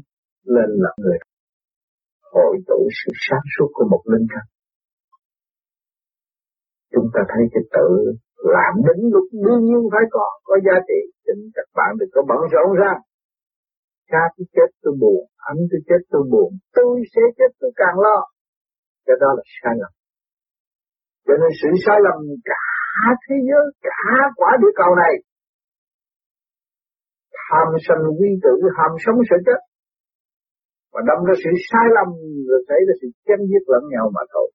[0.56, 1.18] lên là người
[2.34, 4.46] hội tụ sự sáng suốt của một linh căn.
[6.94, 7.90] Chúng ta thấy cái tự
[8.56, 11.02] làm đến lúc đương nhiên phải có có giá trị.
[11.26, 12.94] Chính các bạn đừng có bận rộn ra.
[14.12, 17.98] Cha tôi chết tôi buồn, anh tôi chết tôi buồn, tôi sẽ chết tôi càng
[18.06, 18.18] lo.
[19.06, 19.92] Cái đó là sai lầm.
[21.26, 22.18] Cho nên sự sai lầm
[22.52, 22.66] cả
[23.24, 25.14] thế giới, cả quả địa cầu này
[27.46, 29.62] tham sân vi tử ham sống sợ chết
[30.94, 32.10] và đâm ra sự sai lầm,
[32.48, 34.48] rồi xảy ra sự chém giết lẫn nhau mà thôi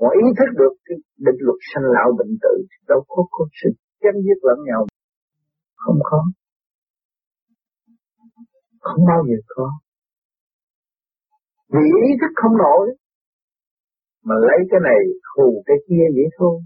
[0.00, 2.54] Họ ý thức được cái định luật sanh lão bệnh tử
[2.88, 3.68] đâu có có sự
[4.02, 4.86] chém giết lẫn nhau.
[5.76, 6.24] Không có.
[8.80, 9.70] Không bao giờ có.
[11.72, 12.96] Vì ý thức không nổi.
[14.24, 15.00] Mà lấy cái này
[15.36, 16.60] hù cái kia vậy thôi.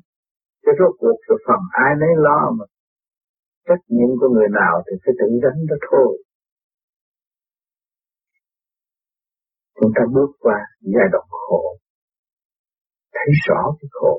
[0.65, 2.65] Cái rốt cuộc cái phần ai nấy lo mà.
[3.69, 6.13] Trách nhiệm của người nào thì phải tự gánh đó thôi.
[9.81, 10.59] Chúng ta bước qua
[10.95, 11.63] giai đoạn khổ.
[13.15, 14.15] Thấy rõ cái khổ.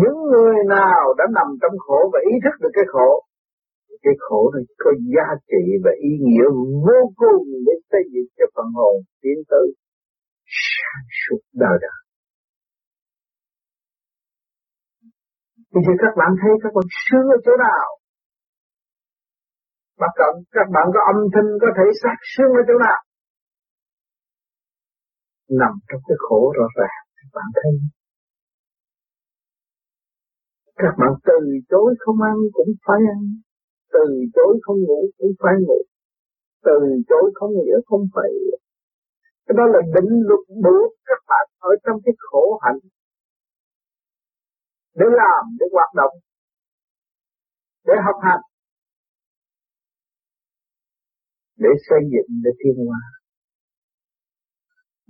[0.00, 3.10] Những người nào đã nằm trong khổ và ý thức được cái khổ,
[4.02, 6.48] cái khổ này có giá trị và ý nghĩa
[6.86, 9.66] vô cùng để xây dựng cho phần hồn tiến tới
[10.72, 12.00] sáng suốt đời đời.
[15.72, 17.88] Bây giờ các bạn thấy các bạn sướng ở chỗ nào?
[20.00, 23.00] Bắt cận các bạn có âm thanh có thể sát sướng ở chỗ nào?
[25.60, 27.72] Nằm trong cái khổ rõ ràng, các bạn thấy.
[30.82, 31.38] Các bạn từ
[31.70, 33.20] chối không ăn cũng phải ăn,
[33.94, 34.04] từ
[34.34, 35.78] chối không ngủ cũng phải ngủ,
[36.66, 36.76] từ
[37.08, 38.30] chối không nghĩa không phải.
[39.46, 42.80] Cái đó là định luật buộc các bạn ở trong cái khổ hạnh
[44.94, 46.14] để làm, để hoạt động,
[47.86, 48.40] để học hành,
[51.56, 53.00] để xây dựng, để thiên hóa.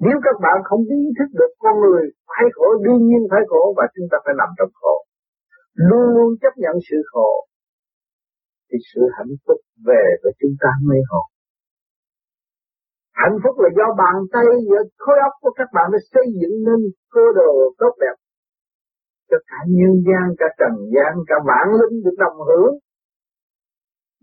[0.04, 3.74] Nếu các bạn không ý thức được con người phải khổ, đương nhiên phải khổ
[3.76, 4.94] và chúng ta phải nằm trong khổ.
[5.88, 7.30] Luôn luôn chấp nhận sự khổ,
[8.68, 11.26] thì sự hạnh phúc về với chúng ta mới hồn.
[13.12, 16.56] Hạnh phúc là do bàn tay, do khối óc của các bạn đã xây dựng
[16.66, 16.80] nên
[17.14, 18.16] cơ đồ tốt đẹp
[19.30, 22.72] cho cả nhân gian, cả trần gian, cả bản linh được đồng hưởng.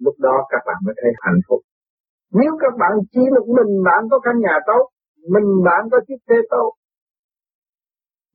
[0.06, 1.62] Lúc đó các bạn mới thấy hạnh phúc.
[2.40, 4.84] Nếu các bạn chỉ một mình bạn có căn nhà tốt,
[5.34, 6.72] mình bạn có chiếc xe tốt,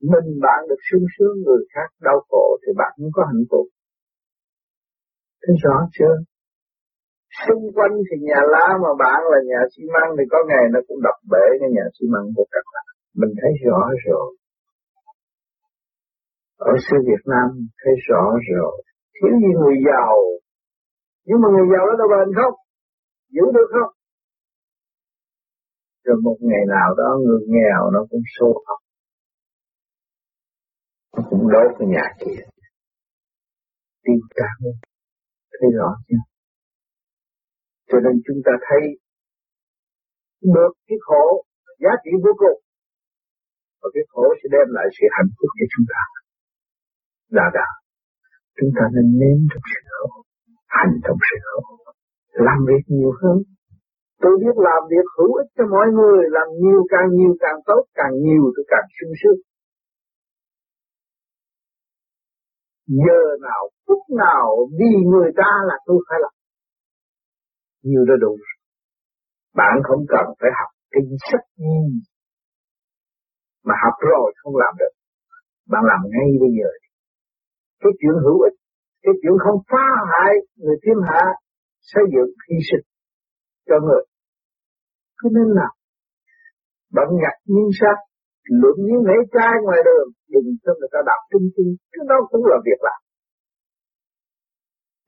[0.01, 3.65] mình bạn được sung sướng, người khác đau khổ thì bạn không có hạnh phúc.
[5.41, 6.15] Thấy rõ chưa?
[7.47, 10.79] Xung quanh thì nhà lá mà bạn là nhà xi măng thì có ngày nó
[10.87, 12.85] cũng đập bể cái nhà xi măng của các bạn.
[13.19, 14.27] Mình thấy rõ rồi.
[16.69, 17.47] Ở xứ Việt Nam
[17.81, 18.75] thấy rõ rồi.
[19.15, 20.15] Thiếu gì người giàu.
[21.27, 22.55] Nhưng mà người giàu đó đâu bền không?
[23.35, 23.91] Giữ được không?
[26.05, 28.79] Rồi một ngày nào đó người nghèo nó cũng xô học.
[31.13, 32.41] Nó cũng đốt cái nhà kia.
[34.03, 34.55] Tiêu tan
[35.59, 36.23] Thấy rõ chưa?
[37.89, 38.83] Cho nên chúng ta thấy
[40.55, 41.43] được cái khổ,
[41.83, 42.59] giá trị vô cùng
[43.81, 46.20] và cái khổ sẽ đem lại sự hạnh phúc cho chúng ta
[47.37, 47.67] là đã
[48.57, 50.07] chúng ta nên nếm trong sự khổ
[50.75, 51.61] hành trong sự khổ
[52.47, 53.37] làm việc nhiều hơn.
[54.21, 57.83] Tôi biết làm việc hữu ích cho mọi người, làm nhiều càng nhiều càng tốt,
[57.93, 59.39] càng nhiều tôi càng sung sướng.
[63.05, 64.47] Giờ nào, phút nào
[64.79, 66.33] vì người ta là tôi phải làm.
[67.83, 68.37] Nhiều đã đủ
[69.55, 71.79] bạn không cần phải học kinh sách gì.
[73.67, 74.93] Mà học rồi không làm được.
[75.71, 76.69] Bạn làm ngay bây giờ
[77.81, 78.57] cái chuyện hữu ích,
[79.03, 81.23] cái chuyện không phá hại người thiên hạ,
[81.91, 82.85] xây dựng hy sinh
[83.67, 84.03] cho người.
[85.19, 85.67] Cho nên là
[86.95, 87.97] bạn nhặt nhiên sát,
[88.61, 92.17] luận những lễ trai ngoài đường đừng cho người ta đọc trung trung cái đó
[92.31, 92.99] cũng là việc làm.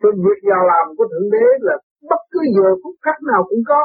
[0.01, 1.75] Cái việc vào làm của thượng đế là
[2.09, 3.81] bất cứ giờ phút khắc nào cũng có.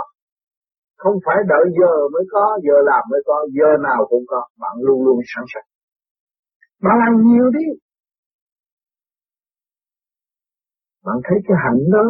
[1.02, 4.40] Không phải đợi giờ mới có, giờ làm mới có, giờ nào cũng có.
[4.62, 5.68] Bạn luôn luôn sẵn sàng.
[6.84, 7.66] Bạn làm nhiều đi
[11.08, 12.06] bạn thấy cái hạnh đó,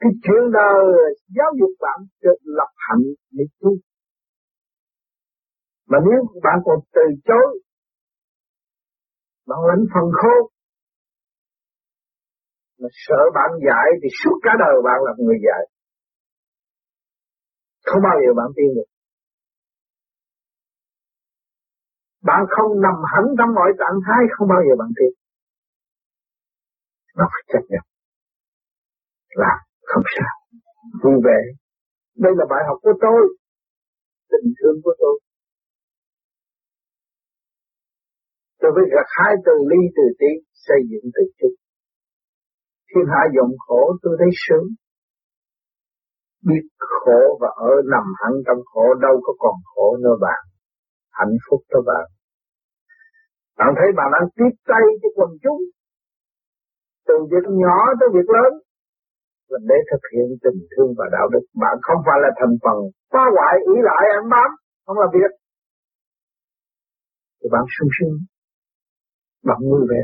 [0.00, 0.84] cái chuyện đời
[1.36, 3.70] giáo dục bạn cho lập hạnh để tu.
[5.90, 7.48] Mà nếu bạn còn từ chối,
[9.46, 10.50] bạn lãnh phần khô
[12.80, 15.62] mà sợ bạn dạy thì suốt cả đời bạn là người dạy.
[17.86, 18.88] Không bao giờ bạn tin được.
[22.22, 25.25] Bạn không nằm hẳn trong mọi trạng thái, không bao giờ bạn tin
[27.16, 27.84] nó phải chấp nhận.
[29.42, 29.58] Làm
[29.90, 30.34] không sao.
[31.02, 31.40] Vui vẻ.
[32.24, 33.20] Đây là bài học của tôi.
[34.30, 35.14] Tình thương của tôi.
[38.60, 40.30] Tôi phải gặt hai từ ly từ tí,
[40.66, 41.54] xây dựng từ chút
[42.96, 44.66] thiên hạ dòng khổ, tôi thấy sướng.
[46.48, 50.42] Biết khổ và ở nằm hẳn trong khổ, đâu có còn khổ nữa bạn.
[51.10, 52.06] Hạnh phúc cho bạn.
[53.58, 55.60] Bạn thấy bạn đang tiếp tay cho quần chúng
[57.08, 58.52] từ việc nhỏ tới việc lớn
[59.50, 62.78] là để thực hiện tình thương và đạo đức bạn không phải là thành phần
[63.12, 64.50] phá hoại ý lại ăn bám
[64.86, 65.32] không là việc
[67.46, 68.18] thì bạn sung sướng,
[69.44, 70.02] bạn vui vẻ.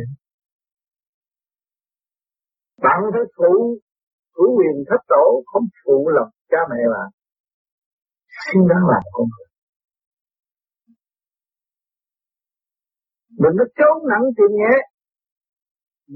[2.82, 3.78] Bạn thấy phụ,
[4.34, 7.08] phụ quyền thất tổ, không phụ lòng cha mẹ bạn.
[8.44, 9.48] Xin đáng làm con người.
[13.42, 14.74] Đừng có trốn nặng tiền nhẹ.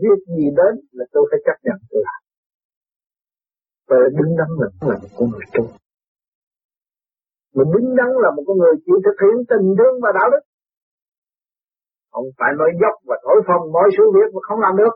[0.02, 2.20] Việc gì đến là tôi phải chấp nhận tôi làm.
[3.88, 5.68] Và đứng đắn là là một con người tốt.
[7.56, 10.42] Mình đứng đắn là một con người chịu thực hiện tình thương và đạo đức.
[12.12, 14.94] Không phải nói dốc và thổi phồng mọi sự việc mà không làm được.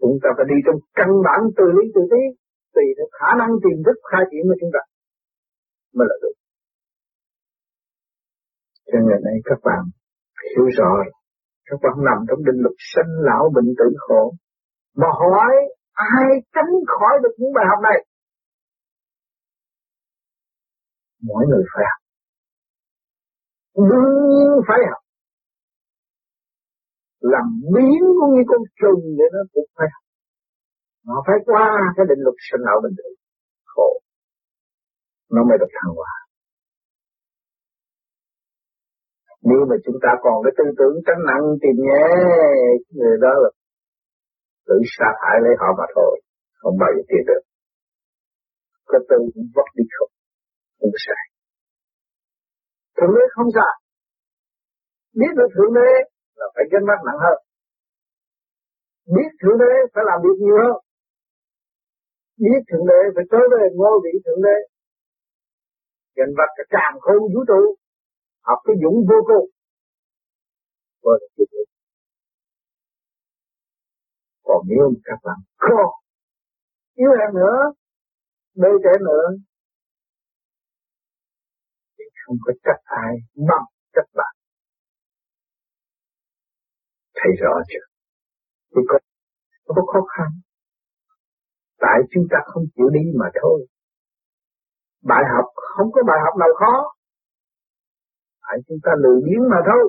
[0.00, 2.22] Chúng ta phải đi trong căn bản từ lý từ tí,
[2.74, 4.82] tùy theo khả năng tìm thức khai triển của chúng ta
[5.96, 6.36] mới là được.
[8.90, 9.82] Cho ngày nay các bạn
[10.50, 10.90] hiểu rõ
[11.66, 14.22] các bạn nằm trong định luật sinh lão bệnh tử khổ.
[15.00, 15.52] Mà hỏi,
[15.92, 17.98] ai tránh khỏi được những bài học này?
[21.28, 22.00] Mỗi người phải học.
[23.88, 25.02] Đương nhiên phải học.
[27.20, 30.04] Làm biến cũng như con trùng để nó cũng phải học.
[31.06, 33.08] Nó phải qua cái định luật sinh lão bệnh tử
[33.64, 34.00] khổ.
[35.30, 36.25] Nó mới được thăng hoa.
[39.50, 42.02] Nếu mà chúng ta còn cái tư tưởng tránh nặng tìm nhé,
[42.98, 43.50] người đó là
[44.66, 46.14] tự sa thải lấy họ mà thôi,
[46.60, 47.42] không bao giờ tiền được.
[48.90, 50.12] Có tư cũng vất đi không
[50.80, 51.24] không sai.
[52.96, 53.74] Thượng đế không sai.
[55.20, 55.90] Biết được thượng đế
[56.38, 57.38] là phải gánh vác nặng hơn.
[59.14, 60.76] Biết thượng đế phải làm việc nhiều hơn.
[62.44, 64.56] Biết thượng đế phải tới về ngôi vị thượng đế.
[66.16, 67.62] Gánh vác cả càng khôn vũ trụ
[68.46, 69.48] học cái dũng vô cùng
[71.02, 71.44] rồi là
[74.46, 75.92] còn nếu các bạn không
[76.94, 77.58] yếu em nữa,
[78.54, 79.26] bê trẻ nữa,
[81.98, 83.12] thì không có trách ai
[83.48, 84.34] bằng trách bạn.
[87.14, 87.86] Thấy rõ chưa?
[88.74, 88.98] Thì có
[89.66, 90.28] có khó khăn.
[91.78, 93.66] Tại chúng ta không chịu đi mà thôi.
[95.02, 96.95] Bài học, không có bài học nào khó
[98.46, 99.84] tại chúng ta lười biếng mà thôi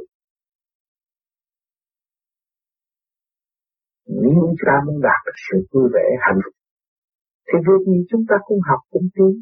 [4.22, 6.58] Nếu chúng ta muốn đạt được sự vui vẻ hạnh phúc
[7.47, 9.34] thì việc gì chúng ta cũng học cũng tiến.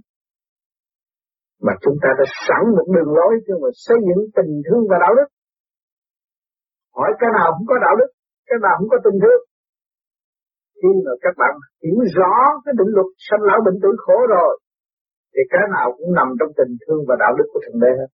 [1.66, 4.98] Mà chúng ta đã sẵn một đường lối cho mà xây dựng tình thương và
[5.04, 5.30] đạo đức.
[6.98, 8.10] Hỏi cái nào cũng có đạo đức,
[8.48, 9.42] cái nào cũng có tình thương.
[10.80, 11.54] Khi mà các bạn
[11.84, 14.52] hiểu rõ cái định luật sanh lão bệnh tử khổ rồi,
[15.34, 18.10] thì cái nào cũng nằm trong tình thương và đạo đức của Thượng Đế hết.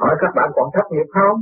[0.00, 1.38] Hỏi các bạn còn thất nghiệp không?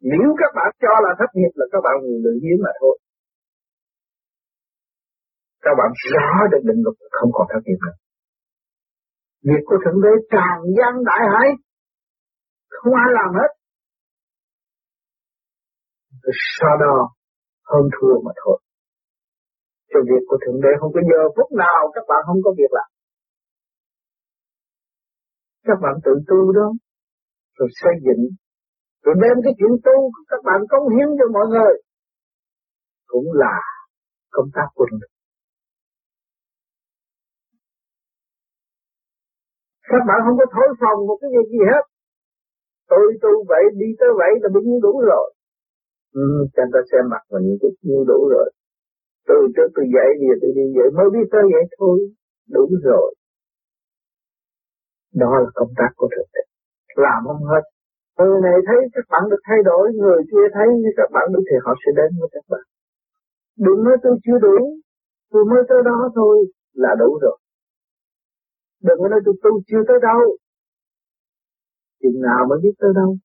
[0.00, 2.94] Nếu các bạn cho là thất nghiệp là các bạn người lười biếng mà thôi.
[5.64, 7.96] Các bạn rõ được định luật không còn thất nghiệp nữa.
[9.48, 11.48] Việc của Thượng Đế tràn gian đại hải.
[12.70, 13.50] Không ai làm hết.
[16.60, 16.96] Cái đó,
[17.70, 18.58] hơn thua mà thôi.
[19.90, 22.72] Cho việc của Thượng Đế không có giờ phút nào các bạn không có việc
[22.78, 22.88] làm.
[25.66, 26.68] Các bạn tự tu đó.
[27.58, 28.22] Rồi xây dựng
[29.04, 29.96] rồi đem cái chuyện tu
[30.30, 31.74] các bạn cống hiến cho mọi người
[33.06, 33.56] cũng là
[34.30, 35.12] công tác quân lực.
[39.90, 41.84] Các bạn không có thối phòng một cái việc gì hết.
[42.90, 45.26] Tôi tu vậy, đi tới vậy là bấy nhiêu đủ rồi.
[46.12, 48.48] Ừ, cho ta xem mặt mình cũng nhiêu đủ rồi.
[49.28, 51.98] Từ trước tôi dậy thì tôi đi vậy mới biết tới vậy thôi.
[52.54, 53.08] Đủ rồi.
[55.14, 56.40] Đó là công tác của thực tế.
[56.96, 57.62] Làm không hết
[58.18, 61.44] Người này thấy các bạn được thay đổi, người kia thấy như các bạn được
[61.50, 62.64] thì họ sẽ đến với các bạn.
[63.58, 64.56] Đừng nói tôi chưa đủ,
[65.32, 66.36] tôi mới tới đó thôi
[66.72, 67.38] là đủ rồi.
[68.82, 70.20] Đừng nói tôi tôi chưa tới đâu.
[72.02, 73.16] Chừng nào mới biết tới đâu.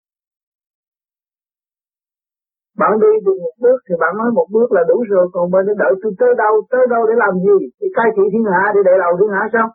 [2.78, 5.66] Bạn đi được một bước thì bạn nói một bước là đủ rồi, còn bên
[5.82, 7.58] đợi tôi tới đâu, tới đâu để làm gì?
[7.80, 9.68] Thì cai trị thiên hạ để để đầu thiên hạ sao?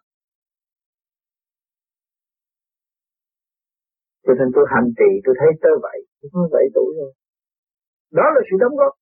[4.27, 5.99] Cho nên tôi hành trì tôi thấy tới vậy,
[6.33, 7.13] tôi vậy tuổi rồi.
[8.19, 8.93] Đó là sự đóng góp.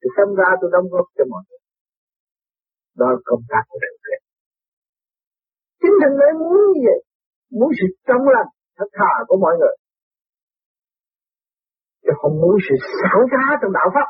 [0.00, 1.62] Tôi sinh ra tôi đóng góp cho mọi người.
[3.00, 4.16] Đó là công tác của Thượng Đế.
[5.80, 7.00] Chính Thượng Đế muốn như vậy.
[7.58, 9.76] Muốn sự trong lành, thật thà của mọi người.
[12.02, 14.08] Chứ không muốn sự xảo trá trong đạo Pháp.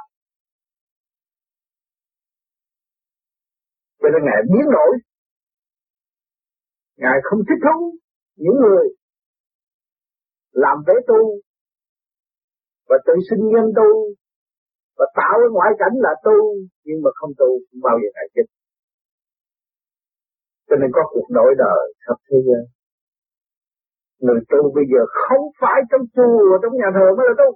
[4.00, 4.92] Cho nên Ngài biến đổi.
[7.02, 7.76] Ngài không thích thú
[8.36, 8.86] những người
[10.52, 11.20] làm vế tu,
[12.88, 13.88] và tự sinh nhân tu,
[14.98, 16.36] và tạo cái ngoại cảnh là tu,
[16.84, 18.46] nhưng mà không tu, không bao giờ phải chết
[20.68, 22.64] cho nên có cuộc đổi đời khắp thế giới
[24.20, 27.48] người tu bây giờ không phải trong chùa, trong nhà thờ mới là tu.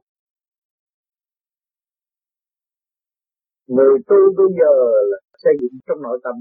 [3.74, 4.72] Người tu bây giờ
[5.10, 6.34] là xây dựng trong nội tâm.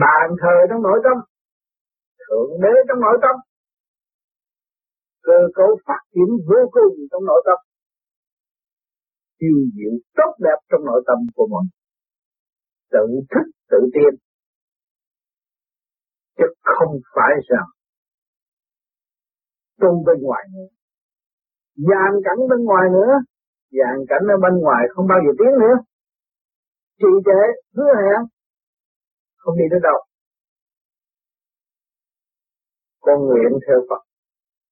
[0.00, 1.16] Bàn thờ trong nội tâm,
[2.22, 3.36] thượng đế trong nội tâm,
[5.22, 7.58] cơ cấu phát triển vô cùng trong nội tâm,
[9.38, 11.68] tiêu diệu tốt đẹp trong nội tâm của mình
[12.90, 14.12] tự thức, tự tiên
[16.38, 17.68] chứ không phải rằng
[19.80, 20.68] tu bên ngoài nữa.
[21.76, 23.12] Dàn cảnh bên ngoài nữa.
[23.78, 25.76] Dàn cảnh ở bên ngoài không bao giờ tiến nữa.
[27.00, 27.42] Trì trệ,
[27.76, 28.20] hứa hẹn
[29.42, 29.98] không đi tới đâu.
[33.00, 34.02] Con nguyện theo Phật.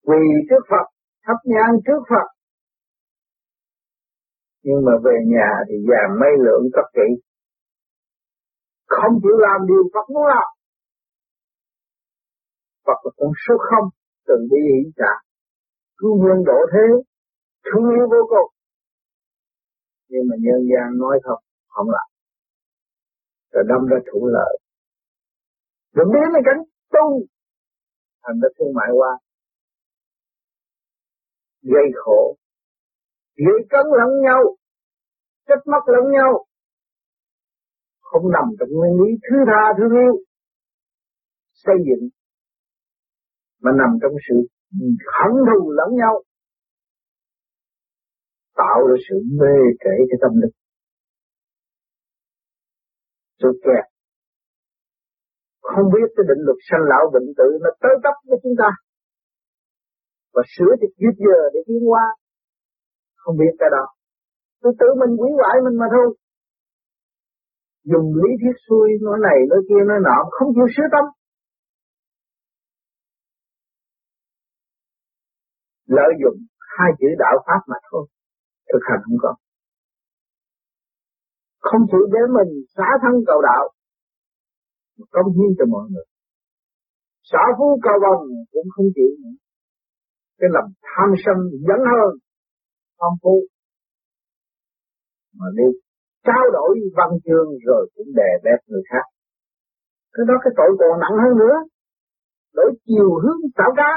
[0.07, 0.87] Quỳ trước Phật,
[1.25, 2.29] thắp nhang trước Phật.
[4.62, 7.09] Nhưng mà về nhà thì già mấy lượng cấp kỹ
[8.87, 10.49] không chịu làm điều Phật muốn làm.
[12.87, 13.89] Phật là con số không
[14.27, 15.12] từng đi hỷ cả
[15.99, 16.87] cứu nhân độ thế,
[17.64, 18.51] thương yêu vô cùng.
[20.09, 22.09] Nhưng mà nhân gian nói không không làm
[23.53, 24.55] rồi đâm ra thuận lợi.
[25.94, 26.62] Rồi biến cái cảnh
[26.94, 27.07] tu
[28.22, 29.12] thành ra thương mại qua
[31.62, 32.36] gây khổ.
[33.36, 34.40] Gây cấn lẫn nhau.
[35.48, 36.44] Trách móc lẫn nhau.
[38.01, 40.14] Không nằm trong nguyên lý thứ tha thương yêu
[41.53, 42.09] xây dựng.
[43.62, 44.34] Mà nằm trong sự
[45.14, 46.22] hận thù lẫn nhau.
[48.55, 50.60] Tạo ra sự mê trễ cho tâm linh
[53.41, 53.84] tôi kẹt
[55.72, 58.70] không biết cái định luật sanh lão bệnh tử nó tới tấp với chúng ta.
[60.34, 62.05] Và sửa thì kịp giờ để tiến qua
[63.22, 63.84] không biết cái đó.
[64.62, 66.09] Tôi tự mình quỷ hoại mình mà thôi.
[67.91, 71.05] Dùng lý thuyết xuôi, nói này, nói kia, nói nọ không chịu sửa tâm.
[75.86, 76.38] Lợi dụng
[76.76, 78.07] hai chữ đạo pháp mà thôi.
[78.72, 79.34] Thực hành không có
[81.67, 83.65] không chịu để mình xả thân cầu đạo.
[85.15, 86.07] Công hiến cho mọi người.
[87.31, 89.37] Xả phú cầu vòng cũng không chịu nữa.
[90.39, 91.37] Cái lòng tham sân
[91.67, 92.11] dẫn hơn
[93.01, 93.35] tham phú.
[95.39, 95.69] Mà đi
[96.27, 99.07] trao đổi văn chương rồi cũng đè bẹp người khác,
[100.13, 101.57] cái đó cái tội còn nặng hơn nữa.
[102.55, 103.93] Đổi chiều hướng xảo ra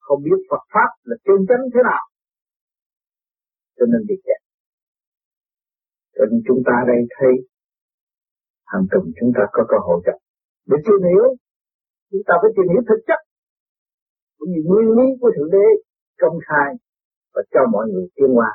[0.00, 2.04] không biết Phật Pháp là chân chánh thế nào.
[3.76, 4.39] Cho nên bị kẹt
[6.16, 7.32] cho nên chúng ta đây thấy
[8.70, 10.18] hàng tuần chúng ta có cơ hội gặp.
[10.70, 11.26] Để tìm hiểu,
[12.10, 13.20] chúng ta phải tìm hiểu thực chất
[14.38, 15.66] cũng như nguyên lý của thượng đế
[16.22, 16.70] công khai
[17.34, 18.50] và cho mọi người tiến qua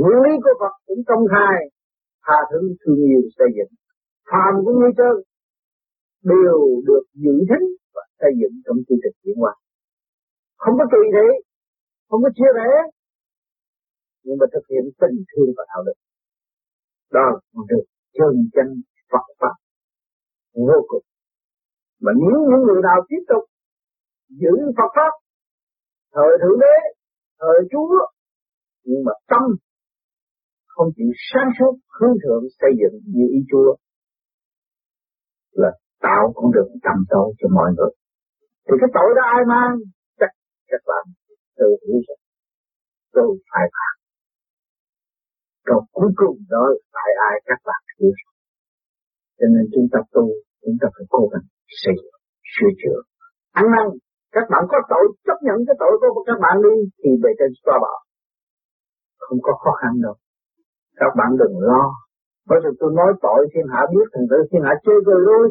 [0.00, 1.58] nguyên lý của Phật cũng công khai,
[2.26, 3.72] tha thứ thương yêu xây dựng.
[4.30, 5.16] Phàm cũng như trơn
[6.32, 9.54] đều được giữ thính và xây dựng trong chương trình tiến qua
[10.62, 11.26] không có tùy thế
[12.08, 12.70] không có chia rẽ,
[14.24, 15.96] nhưng mà thực hiện tình thương và đạo đức
[17.12, 17.84] đó là được
[18.16, 18.66] chân chân
[19.12, 19.54] Phật Pháp.
[20.54, 21.04] Vô cùng.
[22.00, 23.44] Mà nếu những người nào tiếp tục
[24.28, 25.12] giữ Phật Pháp,
[26.14, 26.76] thời thượng đế,
[27.40, 28.06] thời Chúa,
[28.84, 29.44] nhưng mà tâm
[30.66, 33.76] không chịu sáng suốt hướng thượng xây dựng như ý Chúa,
[35.52, 37.92] là tạo con đường tầm tối cho mọi người.
[38.64, 39.74] Thì cái tội đó ai mang?
[40.20, 40.30] Chắc
[40.70, 41.04] các bạn
[41.58, 42.22] tự hiểu rằng
[43.12, 43.94] tôi phải phạt
[45.68, 46.64] còn cuối cùng đó
[46.96, 48.12] tại ai các bạn hiểu
[49.38, 50.24] cho nên chúng ta tu,
[50.62, 51.46] chúng ta phải cố gắng
[51.82, 52.18] xây dựng,
[52.52, 52.98] sửa chữa.
[53.60, 53.86] Ăn năn,
[54.36, 57.50] các bạn có tội, chấp nhận cái tội của các bạn đi, thì về trên
[57.62, 57.94] xóa bỏ.
[59.24, 60.14] Không có khó khăn đâu.
[61.00, 61.84] Các bạn đừng lo.
[62.48, 65.44] Bởi vì tôi nói tội, thiên hạ biết thành tự thiên hạ chơi tôi tôi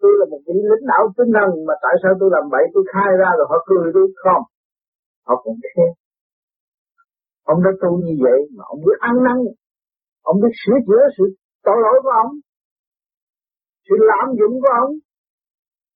[0.00, 2.64] tôi là một vị lính đạo tinh thần, mà tại sao tôi làm vậy?
[2.74, 4.42] Tôi khai ra rồi họ cười tôi không?
[5.26, 5.84] Họ cũng thế
[7.52, 9.38] ông đã tu như vậy mà ông biết ăn năn.
[10.30, 11.24] Ông biết sửa chữa sự
[11.66, 12.32] tội lỗi của ông,
[13.86, 14.92] sự lạm dụng của ông.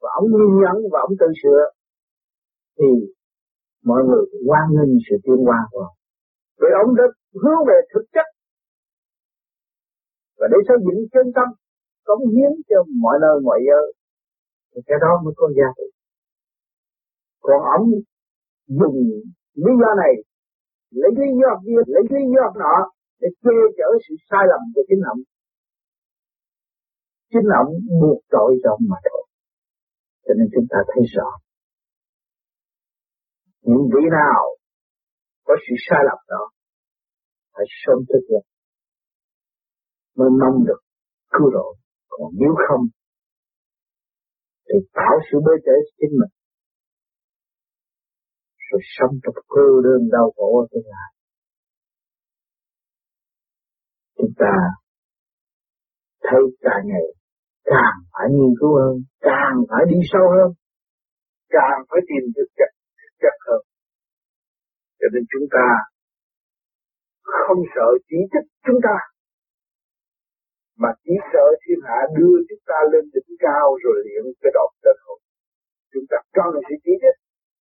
[0.02, 1.62] Và ông nhìn nhận và ông tự sửa.
[2.78, 2.88] Thì
[3.88, 5.96] mọi người quan nghênh sự tiến hóa của ông.
[6.60, 7.04] Vì ông đã
[7.42, 8.26] hướng về thực chất.
[10.38, 11.48] Và để xây dựng chân tâm,
[12.06, 13.80] cống hiến cho mọi nơi, mọi giờ,
[14.70, 15.86] thì cái đó mới có giá trị.
[17.40, 17.86] Còn ông
[18.66, 18.96] dùng
[19.54, 20.12] lý do này
[20.90, 22.76] lấy lý do kia lấy lý do nọ
[23.20, 25.20] để che chở sự sai lầm của chính ông.
[27.32, 27.70] Chính ông
[28.00, 29.22] buộc tội cho ông mà thôi
[30.24, 31.28] cho nên chúng ta thấy rõ.
[33.62, 34.42] Những vị nào
[35.46, 36.44] có sự sai lầm đó
[37.52, 38.44] phải sớm thức dậy
[40.16, 40.80] mới mong được
[41.30, 41.74] cứu rỗi,
[42.08, 42.84] Còn nếu không
[44.66, 46.32] thì tạo sự bế trễ chính mình.
[48.70, 51.10] Rồi sống trong cô đơn đau khổ ở tương lai.
[54.16, 54.54] Chúng ta
[56.22, 57.06] thấy càng ngày
[57.64, 60.50] càng phải nghiên cứu hơn, càng phải đi sâu hơn,
[61.56, 62.70] càng phải tìm được chất,
[63.22, 63.62] chất hơn.
[65.00, 65.66] Cho nên chúng ta
[67.22, 68.96] không sợ chỉ trích chúng ta,
[70.82, 74.70] mà chỉ sợ thiên hạ đưa chúng ta lên đỉnh cao rồi luyện cái đột
[74.82, 75.18] trên hồn.
[75.92, 77.18] Chúng ta cần sự chỉ trích,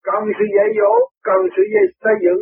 [0.08, 0.92] cần sự dạy dỗ,
[1.28, 1.62] cần sự
[2.02, 2.40] xây dựng,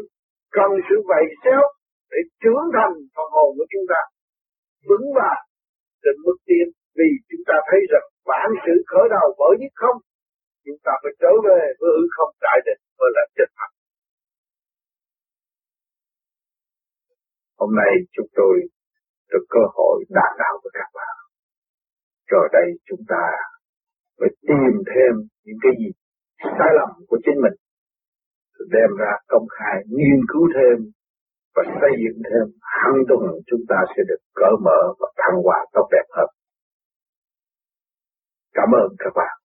[0.56, 1.62] cần sự vầy xéo
[2.10, 4.00] để trưởng thành phần hồn của chúng ta.
[4.88, 5.42] Vững vàng
[6.04, 6.66] định mức tiên
[6.98, 9.98] vì chúng ta thấy rằng bản sự khởi đầu bởi nhất không
[10.66, 13.70] chúng ta phải trở về với hư không đại định mới là chân thật.
[17.60, 18.54] Hôm nay chúng tôi
[19.30, 21.16] được cơ hội đàm đạo với các bạn.
[22.30, 23.24] Rồi đây chúng ta
[24.18, 25.12] phải tìm thêm
[25.44, 25.90] những cái gì
[26.58, 27.56] sai lầm của chính mình
[28.74, 30.76] đem ra công khai, nghiên cứu thêm
[31.54, 35.66] và xây dựng thêm hàng tuần chúng ta sẽ được cởi mở và thăng hoa
[35.72, 36.28] tốt đẹp hơn.
[38.54, 39.43] Cảm ơn các bạn.